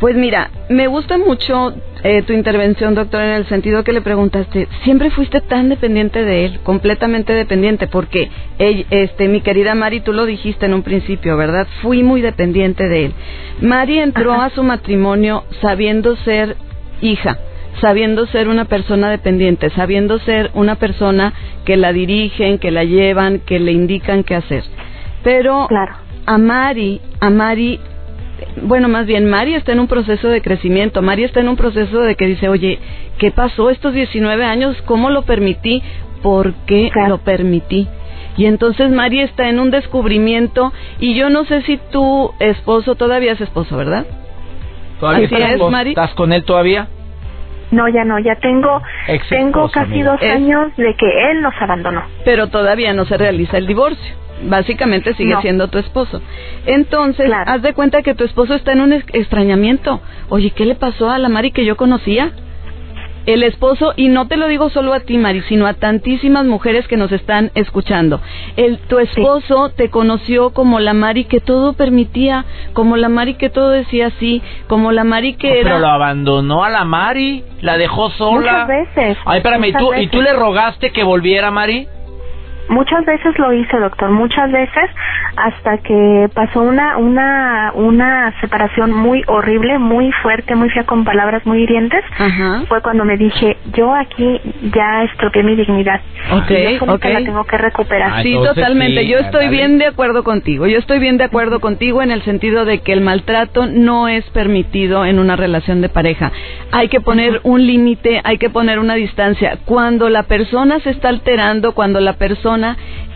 Pues 0.00 0.14
mira, 0.14 0.50
me 0.68 0.86
gusta 0.86 1.18
mucho 1.18 1.74
eh, 2.04 2.22
tu 2.22 2.32
intervención, 2.32 2.94
doctor, 2.94 3.20
en 3.20 3.32
el 3.32 3.46
sentido 3.46 3.82
que 3.82 3.92
le 3.92 4.00
preguntaste, 4.00 4.68
¿siempre 4.84 5.10
fuiste 5.10 5.40
tan 5.40 5.68
dependiente 5.68 6.24
de 6.24 6.44
él, 6.44 6.60
completamente 6.62 7.32
dependiente? 7.32 7.88
Porque, 7.88 8.30
este, 8.58 9.26
mi 9.26 9.40
querida 9.40 9.74
Mari, 9.74 10.00
tú 10.00 10.12
lo 10.12 10.24
dijiste 10.24 10.66
en 10.66 10.74
un 10.74 10.84
principio, 10.84 11.36
¿verdad? 11.36 11.66
Fui 11.82 12.04
muy 12.04 12.20
dependiente 12.20 12.86
de 12.86 13.06
él. 13.06 13.12
Mari 13.60 13.98
entró 13.98 14.34
Ajá. 14.34 14.44
a 14.46 14.50
su 14.50 14.62
matrimonio 14.62 15.42
sabiendo 15.60 16.14
ser 16.18 16.54
hija, 17.00 17.36
sabiendo 17.80 18.26
ser 18.26 18.46
una 18.46 18.66
persona 18.66 19.10
dependiente, 19.10 19.68
sabiendo 19.70 20.20
ser 20.20 20.52
una 20.54 20.76
persona 20.76 21.32
que 21.64 21.76
la 21.76 21.92
dirigen, 21.92 22.58
que 22.58 22.70
la 22.70 22.84
llevan, 22.84 23.40
que 23.40 23.58
le 23.58 23.72
indican 23.72 24.22
qué 24.22 24.36
hacer. 24.36 24.62
Pero 25.24 25.66
Claro. 25.66 25.94
a 26.24 26.38
Mari, 26.38 27.00
a 27.18 27.30
Mari, 27.30 27.80
bueno, 28.62 28.88
más 28.88 29.06
bien 29.06 29.28
Mari 29.28 29.54
está 29.54 29.72
en 29.72 29.80
un 29.80 29.88
proceso 29.88 30.28
de 30.28 30.42
crecimiento, 30.42 31.02
Mari 31.02 31.24
está 31.24 31.40
en 31.40 31.48
un 31.48 31.56
proceso 31.56 32.00
de 32.00 32.14
que 32.14 32.26
dice, 32.26 32.48
oye, 32.48 32.78
¿qué 33.18 33.30
pasó 33.30 33.70
estos 33.70 33.92
19 33.94 34.44
años? 34.44 34.76
¿Cómo 34.84 35.10
lo 35.10 35.22
permití? 35.22 35.82
¿Por 36.22 36.54
qué 36.66 36.90
Claro. 36.92 37.08
lo 37.10 37.18
permití? 37.18 37.88
Y 38.36 38.46
entonces 38.46 38.90
Mari 38.90 39.20
está 39.20 39.48
en 39.48 39.58
un 39.58 39.70
descubrimiento 39.70 40.72
y 41.00 41.14
yo 41.14 41.28
no 41.30 41.44
sé 41.44 41.62
si 41.62 41.78
tu 41.90 42.30
esposo 42.38 42.94
todavía 42.94 43.32
es 43.32 43.40
esposo, 43.40 43.76
¿verdad? 43.76 44.06
¿Todavía 45.00 45.26
Así 45.26 45.34
estás, 45.34 45.52
es, 45.52 45.58
con, 45.60 45.72
Mari. 45.72 45.90
estás 45.90 46.14
con 46.14 46.32
él 46.32 46.44
todavía? 46.44 46.88
No, 47.70 47.88
ya 47.88 48.04
no, 48.04 48.18
ya 48.18 48.36
tengo 48.36 48.82
Ex 49.08 49.28
tengo 49.28 49.68
casi 49.70 49.92
amiga. 49.92 50.12
dos 50.12 50.22
Es- 50.22 50.34
años 50.34 50.76
de 50.76 50.94
que 50.94 51.30
él 51.30 51.42
nos 51.42 51.54
abandonó. 51.60 52.02
Pero 52.24 52.46
todavía 52.48 52.92
no 52.94 53.04
se 53.04 53.16
realiza 53.18 53.58
el 53.58 53.66
divorcio. 53.66 54.14
Básicamente 54.44 55.14
sigue 55.14 55.34
No. 55.34 55.40
siendo 55.42 55.68
tu 55.68 55.78
esposo. 55.78 56.22
Entonces, 56.64 57.26
Claro. 57.26 57.50
haz 57.50 57.60
de 57.62 57.74
cuenta 57.74 58.02
que 58.02 58.14
tu 58.14 58.24
esposo 58.24 58.54
está 58.54 58.72
en 58.72 58.80
un 58.80 58.92
ex- 58.92 59.06
extrañamiento. 59.12 60.00
Oye, 60.28 60.50
¿qué 60.50 60.64
le 60.64 60.76
pasó 60.76 61.10
a 61.10 61.18
la 61.18 61.28
Mari 61.28 61.50
que 61.50 61.64
yo 61.64 61.76
conocía? 61.76 62.30
El 63.28 63.42
esposo, 63.42 63.92
y 63.94 64.08
no 64.08 64.26
te 64.26 64.38
lo 64.38 64.48
digo 64.48 64.70
solo 64.70 64.94
a 64.94 65.00
ti, 65.00 65.18
Mari, 65.18 65.42
sino 65.42 65.66
a 65.66 65.74
tantísimas 65.74 66.46
mujeres 66.46 66.88
que 66.88 66.96
nos 66.96 67.12
están 67.12 67.50
escuchando. 67.54 68.22
El, 68.56 68.78
tu 68.78 68.98
esposo 68.98 69.68
te 69.68 69.90
conoció 69.90 70.54
como 70.54 70.80
la 70.80 70.94
Mari 70.94 71.26
que 71.26 71.40
todo 71.40 71.74
permitía, 71.74 72.46
como 72.72 72.96
la 72.96 73.10
Mari 73.10 73.34
que 73.34 73.50
todo 73.50 73.68
decía 73.68 74.12
sí, 74.18 74.40
como 74.66 74.92
la 74.92 75.04
Mari 75.04 75.34
que 75.34 75.48
No, 75.48 75.54
era... 75.56 75.62
pero 75.64 75.78
lo 75.78 75.88
abandonó 75.88 76.64
a 76.64 76.70
la 76.70 76.86
Mari, 76.86 77.44
la 77.60 77.76
dejó 77.76 78.08
sola. 78.12 78.64
Muchas 78.64 78.68
veces. 78.68 79.18
Ay, 79.26 79.36
espérame, 79.40 79.64
¿y 79.66 79.72
tú, 79.74 79.92
¿y 79.92 80.06
tú 80.06 80.22
le 80.22 80.32
rogaste 80.32 80.90
que 80.92 81.04
volviera, 81.04 81.50
Mari? 81.50 81.86
Muchas 82.68 83.04
veces 83.04 83.38
lo 83.38 83.52
hice, 83.52 83.78
doctor, 83.78 84.10
muchas 84.10 84.50
veces 84.52 84.90
hasta 85.36 85.78
que 85.78 86.28
pasó 86.34 86.60
una 86.60 86.96
una 86.98 87.72
una 87.74 88.34
separación 88.40 88.92
muy 88.92 89.22
horrible, 89.26 89.78
muy 89.78 90.10
fuerte, 90.22 90.54
muy 90.54 90.68
fea 90.70 90.84
con 90.84 91.04
palabras 91.04 91.44
muy 91.46 91.62
hirientes. 91.62 92.04
Ajá. 92.18 92.64
Fue 92.68 92.82
cuando 92.82 93.04
me 93.04 93.16
dije, 93.16 93.56
yo 93.72 93.94
aquí 93.94 94.40
ya 94.74 95.04
estropeé 95.04 95.42
mi 95.42 95.56
dignidad. 95.56 96.00
Ok, 96.32 96.50
y 96.50 96.72
yo 96.74 96.78
solita 96.80 96.94
ok. 96.94 97.04
la 97.14 97.24
tengo 97.24 97.44
que 97.44 97.58
recuperar. 97.58 98.12
Ay, 98.14 98.24
Sí, 98.24 98.34
totalmente. 98.34 99.02
sí, 99.02 99.08
Yo 99.08 99.18
estoy 99.18 99.48
bien 99.48 99.78
de 99.78 99.86
acuerdo 99.86 100.24
contigo. 100.24 100.66
Yo 100.66 100.78
estoy 100.78 100.98
bien 100.98 101.16
de 101.16 101.24
acuerdo 101.24 101.60
contigo 101.60 102.02
en 102.02 102.10
el 102.10 102.22
sentido 102.22 102.64
de 102.64 102.80
que 102.80 102.92
el 102.92 103.00
maltrato 103.00 103.66
no 103.66 104.08
es 104.08 104.24
permitido 104.30 105.04
en 105.04 105.18
una 105.18 105.36
relación 105.36 105.80
de 105.80 105.88
pareja. 105.88 106.30
Hay 106.72 106.88
que 106.88 107.00
poner 107.00 107.40
un 107.44 107.66
límite, 107.66 108.20
hay 108.24 108.38
que 108.38 108.50
poner 108.50 108.78
una 108.78 108.94
distancia. 108.94 109.58
Cuando 109.64 110.08
la 110.08 110.24
persona 110.24 110.80
se 110.80 110.90
está 110.90 111.08
alterando, 111.08 111.72
cuando 111.72 112.00
la 112.00 112.14
persona 112.14 112.57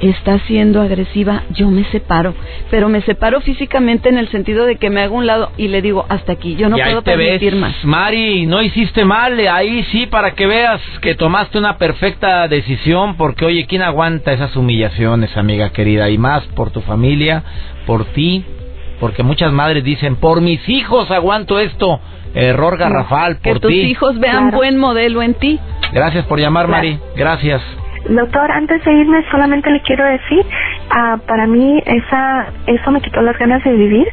está 0.00 0.38
siendo 0.40 0.80
agresiva, 0.80 1.42
yo 1.50 1.70
me 1.70 1.84
separo. 1.84 2.34
Pero 2.70 2.88
me 2.88 3.00
separo 3.02 3.40
físicamente 3.40 4.08
en 4.08 4.18
el 4.18 4.28
sentido 4.28 4.64
de 4.66 4.76
que 4.76 4.90
me 4.90 5.00
hago 5.02 5.16
a 5.16 5.18
un 5.18 5.26
lado 5.26 5.52
y 5.56 5.68
le 5.68 5.82
digo, 5.82 6.04
hasta 6.08 6.32
aquí, 6.32 6.56
yo 6.56 6.68
no 6.68 6.76
y 6.78 6.80
ahí 6.80 6.90
puedo 6.90 7.02
te 7.02 7.12
permitir 7.16 7.52
ves, 7.52 7.60
más. 7.60 7.84
Mari, 7.84 8.46
no 8.46 8.62
hiciste 8.62 9.04
mal, 9.04 9.38
ahí 9.48 9.82
sí, 9.92 10.06
para 10.06 10.32
que 10.34 10.46
veas 10.46 10.80
que 11.00 11.14
tomaste 11.14 11.58
una 11.58 11.76
perfecta 11.78 12.48
decisión, 12.48 13.16
porque 13.16 13.44
oye, 13.44 13.66
¿quién 13.66 13.82
aguanta 13.82 14.32
esas 14.32 14.54
humillaciones, 14.56 15.36
amiga 15.36 15.70
querida? 15.70 16.10
Y 16.10 16.18
más 16.18 16.42
por 16.56 16.70
tu 16.70 16.80
familia, 16.80 17.42
por 17.86 18.04
ti, 18.06 18.44
porque 19.00 19.22
muchas 19.22 19.52
madres 19.52 19.82
dicen, 19.84 20.16
por 20.16 20.40
mis 20.40 20.66
hijos 20.68 21.10
aguanto 21.10 21.58
esto, 21.58 22.00
error 22.34 22.76
garrafal, 22.78 23.38
Que 23.40 23.50
por 23.50 23.60
tus 23.60 23.70
ti. 23.70 23.80
hijos 23.80 24.18
vean 24.18 24.44
Claro. 24.44 24.56
buen 24.56 24.78
modelo 24.78 25.22
en 25.22 25.34
ti. 25.34 25.58
Gracias 25.92 26.24
por 26.26 26.38
llamar, 26.38 26.66
Claro. 26.66 26.82
Mari, 26.82 26.98
gracias. 27.16 27.60
Doctor, 28.08 28.50
antes 28.50 28.84
de 28.84 28.92
irme 28.92 29.24
solamente 29.30 29.70
le 29.70 29.80
quiero 29.82 30.04
decir, 30.04 30.44
ah, 30.90 31.18
para 31.26 31.46
mí 31.46 31.82
esa 31.86 32.46
eso 32.66 32.90
me 32.90 33.00
quitó 33.00 33.22
las 33.22 33.38
ganas 33.38 33.62
de 33.64 33.72
vivir, 33.72 34.06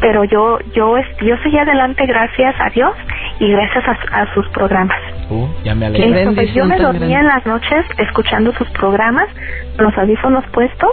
pero 0.00 0.24
yo 0.24 0.58
yo 0.74 0.96
es- 0.98 1.16
yo 1.22 1.36
seguí 1.42 1.58
adelante 1.58 2.04
gracias 2.06 2.54
a 2.60 2.70
Dios 2.70 2.92
y 3.38 3.50
gracias 3.50 3.84
a, 3.88 4.20
a 4.22 4.34
sus 4.34 4.46
programas. 4.50 4.98
Uh, 5.30 5.46
ya 5.64 5.74
me 5.74 5.90
yo 5.92 6.64
me 6.66 6.76
dormía 6.78 6.98
grande. 6.98 7.14
en 7.14 7.26
las 7.26 7.46
noches 7.46 7.84
escuchando 7.98 8.52
sus 8.52 8.68
programas, 8.70 9.26
con 9.76 9.86
los 9.86 9.96
audífonos 9.98 10.44
puestos 10.48 10.90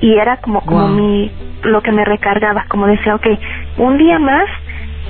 y 0.00 0.14
era 0.16 0.36
como 0.38 0.60
como 0.62 0.86
Wow. 0.86 0.96
mi 0.96 1.30
lo 1.62 1.82
que 1.82 1.92
me 1.92 2.04
recargaba, 2.06 2.64
como 2.68 2.86
decía, 2.86 3.14
ok, 3.14 3.26
un 3.78 3.98
día 3.98 4.18
más 4.18 4.46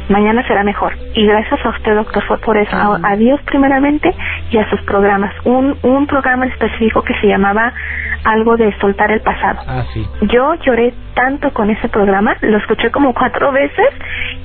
mañana 0.09 0.47
será 0.47 0.65
mejor. 0.65 0.93
Y 1.15 1.27
gracias 1.27 1.65
a 1.65 1.71
usted, 1.71 1.95
doctor, 1.95 2.23
fue 2.25 2.39
por 2.39 2.57
eso. 2.57 2.77
A, 2.77 3.17
Dios 3.17 3.41
primeramente 3.47 4.15
y 4.51 4.59
a 4.59 4.69
sus 4.71 4.81
programas. 4.83 5.33
Un, 5.45 5.77
un 5.83 6.07
programa 6.07 6.47
específico 6.47 7.03
que 7.03 7.15
se 7.21 7.27
llamaba 7.27 7.73
algo 8.25 8.57
de 8.57 8.77
soltar 8.79 9.11
el 9.11 9.21
pasado. 9.21 9.61
Ah, 9.67 9.85
sí. 9.93 10.07
Yo 10.23 10.55
lloré 10.55 10.93
tanto 11.15 11.51
con 11.53 11.71
ese 11.71 11.89
programa, 11.89 12.37
lo 12.41 12.59
escuché 12.59 12.91
como 12.91 13.15
cuatro 13.15 13.53
veces, 13.53 13.89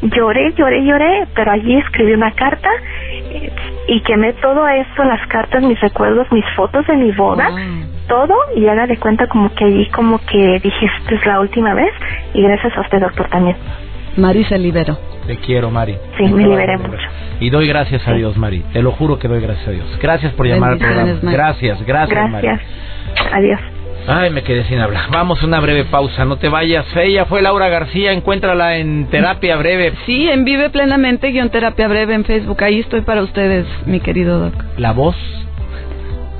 lloré, 0.01 0.53
lloré, 0.53 0.83
lloré, 0.83 1.27
pero 1.35 1.51
allí 1.51 1.77
escribí 1.77 2.13
una 2.13 2.31
carta 2.31 2.69
eh, 3.11 3.51
y 3.87 4.01
quemé 4.01 4.33
todo 4.33 4.67
eso, 4.67 5.03
las 5.03 5.25
cartas, 5.27 5.63
mis 5.63 5.79
recuerdos, 5.79 6.31
mis 6.31 6.45
fotos 6.55 6.85
de 6.87 6.95
mi 6.95 7.11
boda, 7.11 7.49
todo, 8.07 8.35
y 8.55 8.67
haga 8.67 8.87
de 8.87 8.97
cuenta 8.97 9.27
como 9.27 9.53
que 9.53 9.65
allí 9.65 9.89
como 9.89 10.19
que 10.19 10.59
dije, 10.61 10.85
esta 10.99 11.15
es 11.15 11.25
la 11.25 11.39
última 11.39 11.73
vez, 11.73 11.93
y 12.33 12.41
gracias 12.41 12.75
a 12.77 12.81
usted, 12.81 12.99
doctor, 12.99 13.27
también. 13.29 13.57
Mari 14.17 14.43
se 14.45 14.57
liberó. 14.57 14.97
Te 15.27 15.37
quiero, 15.37 15.71
Mari. 15.71 15.97
Sí, 16.17 16.23
me 16.23 16.43
liberé 16.43 16.77
mucho. 16.77 16.97
Y 17.39 17.49
doy 17.49 17.67
gracias 17.67 18.07
a 18.07 18.13
Dios, 18.13 18.37
Mari. 18.37 18.63
Te 18.73 18.81
lo 18.81 18.91
juro 18.91 19.19
que 19.19 19.27
doy 19.27 19.41
gracias 19.41 19.67
a 19.67 19.71
Dios. 19.71 19.99
Gracias 20.01 20.33
por 20.33 20.47
llamar 20.47 20.71
al 20.71 20.77
programa. 20.77 21.19
Gracias, 21.21 21.85
gracias, 21.85 22.31
gracias. 22.31 22.61
Adiós. 23.31 23.59
Ay, 24.07 24.29
me 24.29 24.43
quedé 24.43 24.63
sin 24.65 24.79
hablar. 24.79 25.05
Vamos 25.09 25.41
a 25.41 25.47
una 25.47 25.59
breve 25.59 25.85
pausa, 25.85 26.25
no 26.25 26.37
te 26.37 26.47
vayas. 26.47 26.85
Ella 26.95 27.25
fue 27.25 27.41
Laura 27.41 27.69
García, 27.69 28.11
encuéntrala 28.11 28.77
en 28.77 29.07
Terapia 29.07 29.55
Breve. 29.57 29.93
Sí, 30.05 30.29
en 30.29 30.45
Vive 30.45 30.69
Plenamente, 30.69 31.31
guion 31.31 31.49
Terapia 31.49 31.87
Breve 31.87 32.13
en 32.13 32.23
Facebook. 32.23 32.63
Ahí 32.63 32.81
estoy 32.81 33.01
para 33.01 33.23
ustedes, 33.23 33.65
mi 33.87 33.99
querido 33.99 34.39
Doc. 34.39 34.53
La 34.77 34.91
voz 34.91 35.15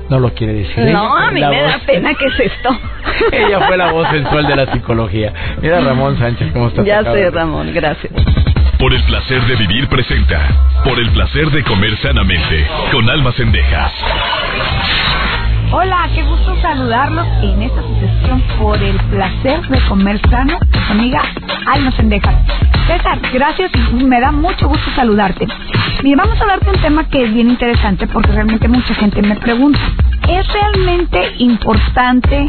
no 0.08 0.20
lo 0.20 0.32
quiere 0.34 0.52
decir. 0.52 0.84
No, 0.84 1.16
a 1.16 1.32
mí 1.32 1.40
me 1.40 1.62
da 1.62 1.80
pena 1.84 2.14
que 2.14 2.26
es 2.26 2.40
esto. 2.52 2.70
Ella 3.32 3.66
fue 3.66 3.76
la 3.76 3.90
voz 3.90 4.08
sensual 4.10 4.46
de 4.46 4.56
la 4.56 4.72
psicología. 4.72 5.32
Mira 5.60 5.80
Ramón 5.80 6.16
Sánchez, 6.18 6.52
¿cómo 6.52 6.68
estás? 6.68 6.86
Ya 6.86 7.02
sé, 7.02 7.30
Ramón, 7.30 7.72
gracias. 7.74 8.12
Por 8.78 8.92
el 8.92 9.02
placer 9.04 9.42
de 9.46 9.56
vivir 9.56 9.88
presenta. 9.88 10.48
Por 10.84 10.98
el 10.98 11.10
placer 11.10 11.50
de 11.50 11.62
comer 11.64 11.96
sanamente. 11.98 12.66
Con 12.92 13.08
almas 13.08 13.34
cendejas. 13.34 13.92
Hola, 15.72 16.08
qué 16.14 16.22
gusto 16.22 16.54
saludarlos 16.60 17.26
en 17.42 17.62
esta 17.62 17.82
sesión 17.82 18.40
por 18.58 18.80
el 18.82 18.96
placer 19.10 19.62
de 19.62 19.80
comer 19.88 20.20
sano 20.30 20.58
amiga 20.90 21.20
Alma 21.66 21.90
Sendeja. 21.92 22.32
César, 22.86 23.18
gracias, 23.32 23.72
me 23.92 24.20
da 24.20 24.30
mucho 24.30 24.68
gusto 24.68 24.90
saludarte. 24.94 25.46
Mira, 26.02 26.22
vamos 26.22 26.38
a 26.38 26.42
hablar 26.42 26.60
de 26.60 26.70
un 26.70 26.80
tema 26.80 27.08
que 27.08 27.24
es 27.24 27.34
bien 27.34 27.50
interesante 27.50 28.06
porque 28.06 28.30
realmente 28.30 28.68
mucha 28.68 28.94
gente 28.94 29.22
me 29.22 29.34
pregunta, 29.36 29.80
¿es 30.28 30.46
realmente 30.52 31.34
importante 31.38 32.46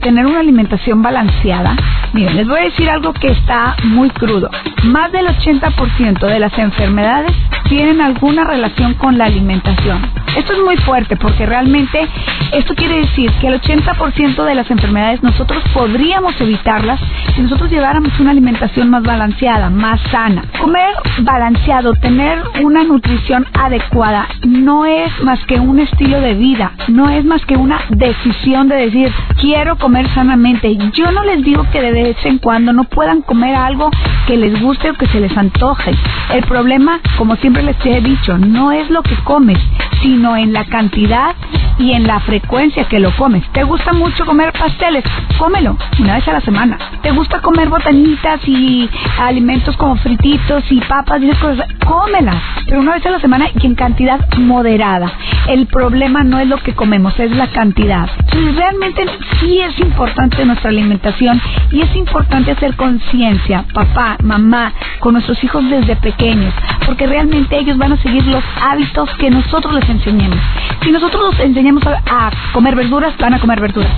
tener 0.00 0.26
una 0.26 0.40
alimentación 0.40 1.02
balanceada? 1.02 1.76
Miren, 2.12 2.36
les 2.36 2.48
voy 2.48 2.58
a 2.58 2.64
decir 2.64 2.90
algo 2.90 3.12
que 3.12 3.28
está 3.28 3.76
muy 3.84 4.10
crudo. 4.10 4.50
Más 4.84 5.12
del 5.12 5.26
80% 5.26 6.18
de 6.18 6.38
las 6.40 6.58
enfermedades 6.58 7.32
tienen 7.68 8.00
alguna 8.00 8.44
relación 8.44 8.94
con 8.94 9.16
la 9.16 9.26
alimentación. 9.26 10.00
Esto 10.36 10.52
es 10.52 10.58
muy 10.64 10.76
fuerte 10.78 11.16
porque 11.16 11.44
realmente 11.46 12.08
esto 12.52 12.74
quiere 12.74 13.00
decir 13.00 13.30
que 13.40 13.48
el 13.48 13.60
80% 13.60 14.44
de 14.44 14.54
las 14.54 14.70
enfermedades 14.70 15.22
nosotros 15.22 15.62
podríamos 15.72 16.40
evitarlas 16.40 17.00
si 17.34 17.42
nosotros 17.42 17.70
lleváramos 17.70 18.18
una 18.18 18.30
alimentación 18.30 18.90
más 18.90 19.02
balanceada, 19.02 19.70
más 19.70 20.00
sana. 20.10 20.44
Comer 20.58 20.94
balanceado, 21.20 21.94
tener 21.94 22.42
una 22.62 22.84
nutrición 22.84 23.46
adecuada, 23.54 24.26
no 24.46 24.84
es 24.84 25.10
más 25.22 25.38
que 25.46 25.60
un 25.60 25.78
estilo 25.78 26.20
de 26.20 26.34
vida, 26.34 26.72
no 26.88 27.08
es 27.10 27.24
más 27.24 27.44
que 27.44 27.56
una 27.56 27.80
decisión 27.90 28.68
de 28.68 28.76
decir, 28.76 29.12
quiero 29.40 29.76
comer 29.76 29.89
sanamente. 30.14 30.76
Yo 30.92 31.10
no 31.10 31.22
les 31.24 31.42
digo 31.44 31.66
que 31.70 31.80
de 31.80 31.92
vez 31.92 32.16
en 32.24 32.38
cuando 32.38 32.72
no 32.72 32.84
puedan 32.84 33.22
comer 33.22 33.54
algo 33.54 33.90
que 34.26 34.36
les 34.36 34.60
guste 34.60 34.90
o 34.90 34.94
que 34.94 35.06
se 35.06 35.20
les 35.20 35.36
antoje. 35.36 35.92
El 36.32 36.42
problema, 36.44 37.00
como 37.18 37.36
siempre 37.36 37.62
les 37.62 37.76
he 37.84 38.00
dicho, 38.00 38.38
no 38.38 38.72
es 38.72 38.88
lo 38.90 39.02
que 39.02 39.16
comes, 39.24 39.58
sino 40.02 40.36
en 40.36 40.52
la 40.52 40.64
cantidad 40.64 41.34
y 41.78 41.92
en 41.92 42.06
la 42.06 42.20
frecuencia 42.20 42.84
que 42.84 43.00
lo 43.00 43.10
comes. 43.16 43.42
¿Te 43.52 43.64
gusta 43.64 43.92
mucho 43.92 44.26
comer 44.26 44.52
pasteles? 44.52 45.04
Cómelo 45.38 45.76
una 45.98 46.16
vez 46.16 46.28
a 46.28 46.32
la 46.32 46.40
semana. 46.40 46.78
¿Te 47.02 47.10
gusta 47.10 47.40
comer 47.40 47.68
botanitas 47.68 48.40
y 48.46 48.88
alimentos 49.18 49.76
como 49.76 49.96
frititos 49.96 50.64
y 50.70 50.80
papas 50.80 51.22
y 51.22 51.30
esas 51.30 51.38
cosas? 51.38 51.66
Cómelas, 51.86 52.36
pero 52.66 52.80
una 52.80 52.92
vez 52.92 53.06
a 53.06 53.10
la 53.10 53.20
semana 53.20 53.46
y 53.58 53.66
en 53.66 53.74
cantidad 53.74 54.20
moderada. 54.38 55.10
El 55.48 55.66
problema 55.66 56.22
no 56.22 56.38
es 56.38 56.46
lo 56.46 56.58
que 56.58 56.74
comemos, 56.74 57.18
es 57.18 57.34
la 57.34 57.48
cantidad. 57.48 58.08
Entonces, 58.18 58.56
realmente 58.56 59.06
sí 59.40 59.60
es 59.60 59.78
importante 59.80 60.44
nuestra 60.44 60.70
alimentación 60.70 61.40
y 61.72 61.80
es 61.80 61.96
importante 61.96 62.52
hacer 62.52 62.76
conciencia, 62.76 63.64
papá, 63.72 64.16
mamá, 64.22 64.72
con 65.00 65.14
nuestros 65.14 65.42
hijos 65.42 65.68
desde 65.68 65.96
pequeños, 65.96 66.54
porque 66.86 67.06
realmente 67.06 67.58
ellos 67.58 67.78
van 67.78 67.92
a 67.92 67.96
seguir 68.02 68.26
los 68.26 68.44
hábitos 68.60 69.08
que 69.18 69.30
nosotros 69.30 69.74
les 69.74 69.88
enseñemos. 69.90 70.38
Si 70.82 70.90
nosotros 70.90 71.34
les 71.38 71.46
enseñamos 71.46 71.82
a, 71.86 72.30
comer 72.52 72.74
verduras, 72.74 73.16
van 73.18 73.34
a 73.34 73.38
comer 73.38 73.60
verduras. 73.60 73.90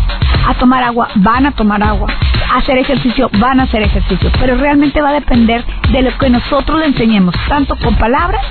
A 0.49 0.55
tomar 0.55 0.83
agua, 0.83 1.09
van 1.17 1.47
a 1.47 1.53
tomar 1.53 1.83
agua. 1.83 2.09
Hacer 2.55 2.79
ejercicio, 2.79 3.31
van 3.39 3.61
a 3.61 3.65
hacer 3.65 3.83
ejercicio. 3.83 4.31
Pero 4.39 4.57
realmente 4.57 5.01
va 5.01 5.11
a 5.11 5.15
depender 5.15 5.65
de 5.91 6.03
lo 6.03 6.19
que 6.19 6.31
nosotros 6.31 6.81
le 6.81 6.87
enseñemos, 6.87 7.35
tanto 7.49 7.77
con 7.77 7.95
palabras 7.97 8.45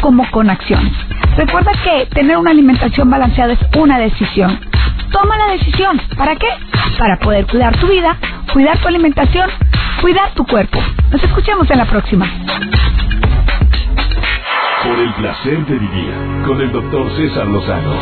como 0.00 0.30
con 0.30 0.50
acciones. 0.50 0.92
Recuerda 1.36 1.72
que 1.82 2.06
tener 2.06 2.36
una 2.36 2.50
alimentación 2.50 3.08
balanceada 3.10 3.52
es 3.54 3.60
una 3.76 3.98
decisión. 3.98 4.58
Toma 5.10 5.36
la 5.38 5.52
decisión. 5.52 6.00
¿Para 6.16 6.36
qué? 6.36 6.48
Para 6.98 7.16
poder 7.18 7.46
cuidar 7.46 7.76
tu 7.76 7.86
vida, 7.86 8.16
cuidar 8.52 8.78
tu 8.78 8.88
alimentación, 8.88 9.48
cuidar 10.00 10.32
tu 10.34 10.44
cuerpo. 10.44 10.78
Nos 11.10 11.22
escuchamos 11.22 11.70
en 11.70 11.78
la 11.78 11.84
próxima. 11.86 12.26
Por 14.84 14.98
el 14.98 15.12
placer 15.14 15.66
de 15.66 15.78
vivir 15.78 16.14
con 16.46 16.60
el 16.60 16.70
doctor 16.70 17.10
César 17.16 17.46
Lozano. 17.48 17.94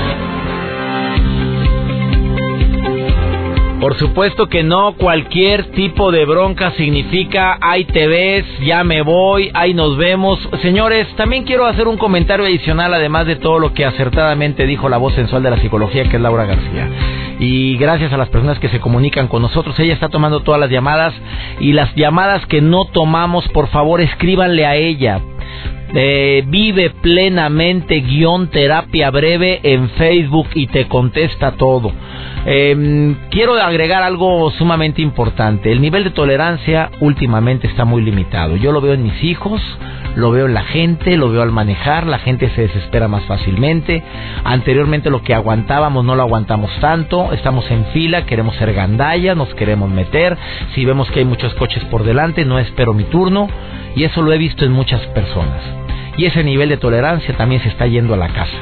Por 3.81 3.95
supuesto 3.97 4.49
que 4.49 4.63
no, 4.63 4.93
cualquier 4.93 5.71
tipo 5.71 6.11
de 6.13 6.25
bronca 6.25 6.73
significa 6.73 7.59
ahí 7.61 7.85
te 7.85 8.07
ves, 8.07 8.45
ya 8.61 8.85
me 8.85 9.03
voy, 9.03 9.51
ahí 9.55 9.75
nos 9.75 9.97
vemos. 9.97 10.39
Señores, 10.61 11.07
también 11.17 11.45
quiero 11.45 11.67
hacer 11.67 11.89
un 11.89 11.97
comentario 11.97 12.45
adicional 12.45 12.93
además 12.93 13.27
de 13.27 13.37
todo 13.37 13.59
lo 13.59 13.73
que 13.73 13.85
acertadamente 13.85 14.67
dijo 14.67 14.89
la 14.89 14.99
voz 14.99 15.15
sensual 15.15 15.43
de 15.43 15.51
la 15.51 15.59
psicología 15.59 16.09
que 16.09 16.17
es 16.17 16.23
Laura 16.23 16.45
García. 16.45 16.89
Y 17.39 17.77
gracias 17.79 18.13
a 18.13 18.17
las 18.17 18.29
personas 18.29 18.59
que 18.59 18.69
se 18.69 18.81
comunican 18.81 19.29
con 19.29 19.41
nosotros, 19.41 19.79
ella 19.79 19.95
está 19.95 20.09
tomando 20.09 20.41
todas 20.41 20.61
las 20.61 20.71
llamadas 20.71 21.15
y 21.61 21.73
las 21.73 21.95
llamadas 21.95 22.45
que 22.47 22.61
no 22.61 22.85
tomamos, 22.87 23.49
por 23.49 23.69
favor 23.69 24.01
escríbanle 24.01 24.67
a 24.67 24.75
ella 24.75 25.21
eh, 25.95 26.45
vive 26.47 26.91
plenamente 26.91 28.01
guion 28.01 28.49
terapia 28.49 29.11
breve 29.11 29.61
en 29.63 29.89
Facebook 29.91 30.49
y 30.55 30.67
te 30.67 30.89
contesta 30.89 31.53
todo. 31.53 31.93
Em, 32.49 33.17
quiero 33.31 33.55
agregar 33.55 34.05
algo 34.05 34.53
sumamente 34.53 35.03
importante. 35.03 35.73
El 35.73 35.81
nivel 35.81 36.05
de 36.05 36.11
tolerancia 36.11 36.91
últimamente 37.01 37.67
está 37.67 37.85
muy 37.85 38.03
limitado. 38.03 38.57
Yo 38.57 38.71
lo 38.71 38.81
veo 38.81 38.93
en 38.95 39.03
mis 39.03 39.25
hijos, 39.25 39.61
lo 40.15 40.31
veo 40.31 40.47
en 40.47 40.55
la 40.55 40.63
gente, 40.63 41.17
lo 41.17 41.29
veo 41.31 41.43
al 41.43 41.51
manejar, 41.51 42.07
la 42.07 42.21
gente 42.21 42.49
se 42.51 42.63
desespera 42.63 43.09
más 43.09 43.25
fácilmente. 43.25 44.01
Anteriormente 44.45 45.11
lo 45.11 45.23
que 45.23 45.35
aguantábamos 45.35 46.05
no 46.05 46.15
lo 46.15 46.23
aguantamos 46.23 46.71
tanto, 46.81 47.33
estamos 47.33 47.69
en 47.73 47.85
fila, 47.87 48.27
queremos 48.27 48.55
ser 48.57 48.73
gandalla, 48.75 49.35
nos 49.35 49.53
queremos 49.55 49.91
meter. 49.91 50.39
Si 50.75 50.85
vemos 50.85 51.11
que 51.11 51.21
hay 51.21 51.25
muchos 51.25 51.53
coches 51.55 51.85
por 51.87 52.05
delante, 52.05 52.45
no 52.45 52.61
espero 52.61 52.95
mi 52.95 53.05
turno. 53.05 53.49
Y 53.97 54.05
eso 54.05 54.23
lo 54.23 54.33
he 54.33 54.39
visto 54.39 54.65
en 54.65 54.73
muchas 54.73 55.01
personas. 55.09 55.86
Y 56.17 56.25
ese 56.25 56.43
nivel 56.43 56.69
de 56.69 56.77
tolerancia 56.77 57.37
también 57.37 57.63
se 57.63 57.69
está 57.69 57.87
yendo 57.87 58.15
a 58.15 58.17
la 58.17 58.29
casa. 58.29 58.57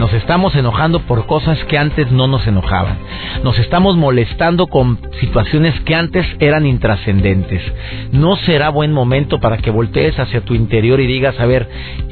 Nos 0.00 0.14
estamos 0.14 0.54
enojando 0.54 1.00
por 1.00 1.26
cosas 1.26 1.62
que 1.64 1.76
antes 1.76 2.10
no 2.10 2.26
nos 2.26 2.46
enojaban. 2.46 2.96
Nos 3.44 3.58
estamos 3.58 3.98
molestando 3.98 4.66
con 4.66 4.98
situaciones 5.20 5.78
que 5.80 5.94
antes 5.94 6.26
eran 6.38 6.64
intrascendentes. 6.64 7.60
No 8.10 8.36
será 8.36 8.70
buen 8.70 8.94
momento 8.94 9.40
para 9.40 9.58
que 9.58 9.70
voltees 9.70 10.18
hacia 10.18 10.40
tu 10.40 10.54
interior 10.54 11.00
y 11.00 11.06
digas, 11.06 11.38
a 11.38 11.44
ver, 11.44 11.68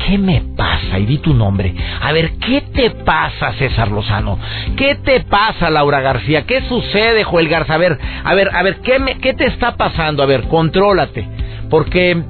¿qué 0.06 0.18
me 0.18 0.42
pasa? 0.54 0.98
Y 0.98 1.06
di 1.06 1.16
tu 1.16 1.32
nombre. 1.32 1.74
A 2.02 2.12
ver, 2.12 2.32
¿qué 2.32 2.60
te 2.60 2.90
pasa, 2.90 3.54
César 3.54 3.90
Lozano? 3.90 4.38
¿Qué 4.76 4.96
te 4.96 5.20
pasa, 5.20 5.70
Laura 5.70 6.02
García? 6.02 6.44
¿Qué 6.44 6.60
sucede, 6.68 7.24
Joel 7.24 7.48
Garza? 7.48 7.72
A 7.72 7.78
ver, 7.78 7.98
a 8.22 8.34
ver, 8.34 8.54
a 8.54 8.62
ver, 8.62 8.80
¿qué, 8.82 8.98
qué 9.22 9.32
te 9.32 9.46
está 9.46 9.76
pasando? 9.78 10.22
A 10.22 10.26
ver, 10.26 10.42
contrólate. 10.48 11.26
Porque 11.70 12.22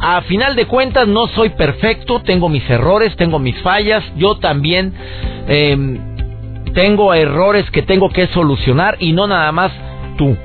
a 0.00 0.22
final 0.22 0.56
de 0.56 0.66
cuentas 0.66 1.06
no 1.06 1.26
soy 1.28 1.50
perfecto, 1.50 2.20
tengo 2.20 2.48
mis 2.48 2.68
errores, 2.70 3.14
tengo 3.16 3.38
mis 3.38 3.60
fallas, 3.62 4.02
yo 4.16 4.36
también 4.38 4.94
em, 5.46 5.98
tengo 6.72 7.12
errores 7.12 7.70
que 7.70 7.82
tengo 7.82 8.08
que 8.08 8.26
solucionar 8.28 8.96
y 8.98 9.12
no 9.12 9.26
nada 9.26 9.52
más 9.52 9.72
tú. 10.16 10.36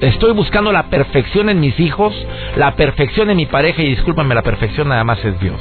Estoy 0.00 0.32
buscando 0.32 0.72
la 0.72 0.90
perfección 0.90 1.48
en 1.48 1.60
mis 1.60 1.78
hijos, 1.78 2.12
la 2.56 2.74
perfección 2.74 3.30
en 3.30 3.36
mi 3.36 3.46
pareja 3.46 3.82
y 3.82 3.90
discúlpame, 3.90 4.34
la 4.34 4.42
perfección 4.42 4.88
nada 4.88 5.04
más 5.04 5.24
es 5.24 5.38
Dios. 5.40 5.60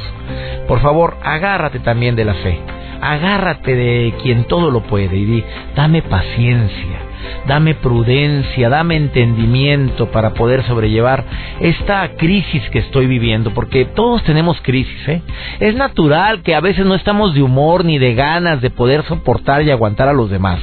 Por 0.68 0.82
favor, 0.82 1.18
agárrate 1.24 1.80
también 1.80 2.16
de 2.16 2.26
la 2.26 2.34
fe, 2.34 2.60
agárrate 3.02 3.76
de 3.76 4.14
quien 4.24 4.46
todo 4.46 4.72
lo 4.72 4.82
puede 4.82 5.16
y 5.16 5.26
di, 5.26 5.44
dame 5.76 6.02
paciencia 6.02 7.13
dame 7.48 7.76
prudencia, 7.76 8.70
dame 8.70 8.96
entendimiento 8.96 10.12
para 10.12 10.34
poder 10.34 10.64
sobrellevar 10.64 11.24
esta 11.60 12.16
crisis 12.16 12.64
que 12.72 12.80
estoy 12.80 13.08
viviendo, 13.08 13.54
porque 13.54 13.86
todos 13.86 14.24
tenemos 14.24 14.60
crisis, 14.62 15.08
¿eh? 15.08 15.22
Es 15.60 15.76
natural 15.76 16.42
que 16.42 16.56
a 16.56 16.62
veces 16.62 16.86
no 16.86 16.96
estamos 16.96 17.34
de 17.34 17.42
humor 17.42 17.86
ni 17.86 17.98
de 17.98 18.14
ganas 18.16 18.62
de 18.62 18.70
poder 18.70 19.04
soportar 19.04 19.64
y 19.64 19.72
aguantar 19.72 20.08
a 20.08 20.14
los 20.14 20.30
demás 20.30 20.60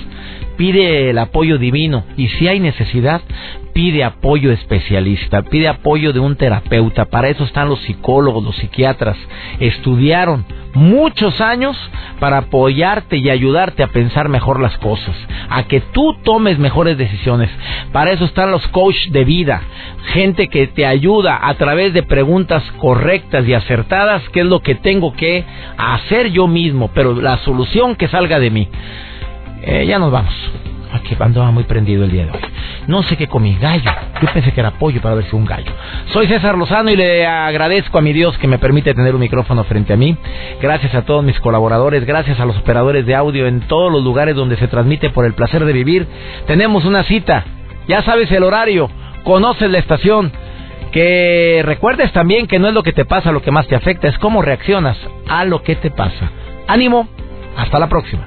pide 0.61 1.09
el 1.09 1.17
apoyo 1.17 1.57
divino 1.57 2.05
y 2.19 2.29
si 2.29 2.47
hay 2.47 2.61
necesidad, 2.61 3.23
pide 3.73 4.05
apoyo 4.05 4.53
especialista, 4.53 5.43
pide 5.43 5.69
apoyo 5.69 6.13
de 6.13 6.21
un 6.21 6.37
terapeuta. 6.37 7.07
Para 7.07 7.29
eso 7.29 7.45
están 7.45 7.69
los 7.69 7.81
psicólogos, 7.81 8.45
los 8.45 8.57
psiquiatras. 8.57 9.17
Estudiaron 9.59 10.45
muchos 10.75 11.41
años 11.41 11.77
para 12.19 12.39
apoyarte 12.39 13.17
y 13.17 13.31
ayudarte 13.31 13.83
a 13.83 13.89
pensar 13.89 14.29
mejor 14.29 14.61
las 14.61 14.77
cosas, 14.79 15.17
a 15.49 15.65
que 15.65 15.81
tú 15.81 16.15
tomes 16.23 16.59
mejores 16.59 16.97
decisiones. 16.97 17.51
Para 17.93 18.13
eso 18.13 18.25
están 18.25 18.51
los 18.51 18.67
coaches 18.69 19.13
de 19.13 19.25
vida, 19.25 19.63
gente 20.13 20.49
que 20.49 20.67
te 20.67 20.87
ayuda 20.87 21.39
a 21.43 21.55
través 21.55 21.93
de 21.93 22.03
preguntas 22.03 22.63
correctas 22.79 23.47
y 23.47 23.55
acertadas, 23.55 24.23
qué 24.31 24.41
es 24.41 24.47
lo 24.47 24.61
que 24.61 24.75
tengo 24.75 25.13
que 25.15 25.45
hacer 25.77 26.31
yo 26.31 26.47
mismo, 26.47 26.91
pero 26.95 27.15
la 27.15 27.39
solución 27.39 27.97
que 27.97 28.09
salga 28.09 28.39
de 28.39 28.51
mí. 28.51 28.69
Eh, 29.63 29.87
ya 29.87 29.99
nos 29.99 30.11
vamos. 30.11 30.35
Aquí 30.93 31.17
andaba 31.19 31.51
muy 31.51 31.65
prendido 31.65 32.05
el 32.05 32.11
día 32.11 32.27
de 32.27 32.33
hoy. 32.33 32.50
No 32.87 33.03
sé 33.03 33.17
qué 33.17 33.27
comí, 33.27 33.57
gallo. 33.61 33.91
Yo 34.21 34.29
pensé 34.33 34.53
que 34.53 34.61
era 34.61 34.73
pollo 34.73 35.01
para 35.01 35.15
ver 35.15 35.25
si 35.25 35.37
un 35.37 35.45
gallo. 35.45 35.73
Soy 36.13 36.27
César 36.27 36.57
Lozano 36.57 36.91
y 36.91 36.97
le 36.97 37.27
agradezco 37.27 37.99
a 37.99 38.01
mi 38.01 38.13
Dios 38.13 38.37
que 38.39 38.49
me 38.49 38.59
permite 38.59 38.95
tener 38.95 39.15
un 39.15 39.21
micrófono 39.21 39.65
frente 39.65 39.93
a 39.93 39.97
mí. 39.97 40.17
Gracias 40.61 40.95
a 40.95 41.03
todos 41.03 41.25
mis 41.25 41.39
colaboradores, 41.41 42.05
gracias 42.05 42.41
a 42.41 42.45
los 42.45 42.57
operadores 42.59 43.07
de 43.07 43.15
audio 43.15 43.47
en 43.47 43.61
todos 43.63 43.93
los 43.93 44.03
lugares 44.03 44.35
donde 44.35 44.57
se 44.57 44.69
transmite 44.69 45.11
por 45.11 45.25
el 45.25 45.35
placer 45.35 45.65
de 45.65 45.73
vivir. 45.73 46.07
Tenemos 46.47 46.85
una 46.85 47.05
cita. 47.05 47.45
Ya 47.87 48.03
sabes 48.03 48.31
el 48.33 48.43
horario, 48.43 48.91
conoces 49.25 49.71
la 49.71 49.79
estación. 49.79 50.33
Que 50.93 51.63
recuerdes 51.65 52.13
también 52.13 52.49
que 52.49 52.59
no 52.59 52.67
es 52.67 52.75
lo 52.75 52.83
que 52.83 52.93
te 52.93 53.05
pasa 53.05 53.31
lo 53.31 53.43
que 53.43 53.53
más 53.53 53.69
te 53.69 53.77
afecta, 53.77 54.09
es 54.09 54.19
cómo 54.19 54.43
reaccionas 54.43 54.99
a 55.29 55.45
lo 55.45 55.63
que 55.63 55.77
te 55.77 55.91
pasa. 55.91 56.31
Ánimo, 56.67 57.09
hasta 57.57 57.79
la 57.79 57.89
próxima. 57.89 58.27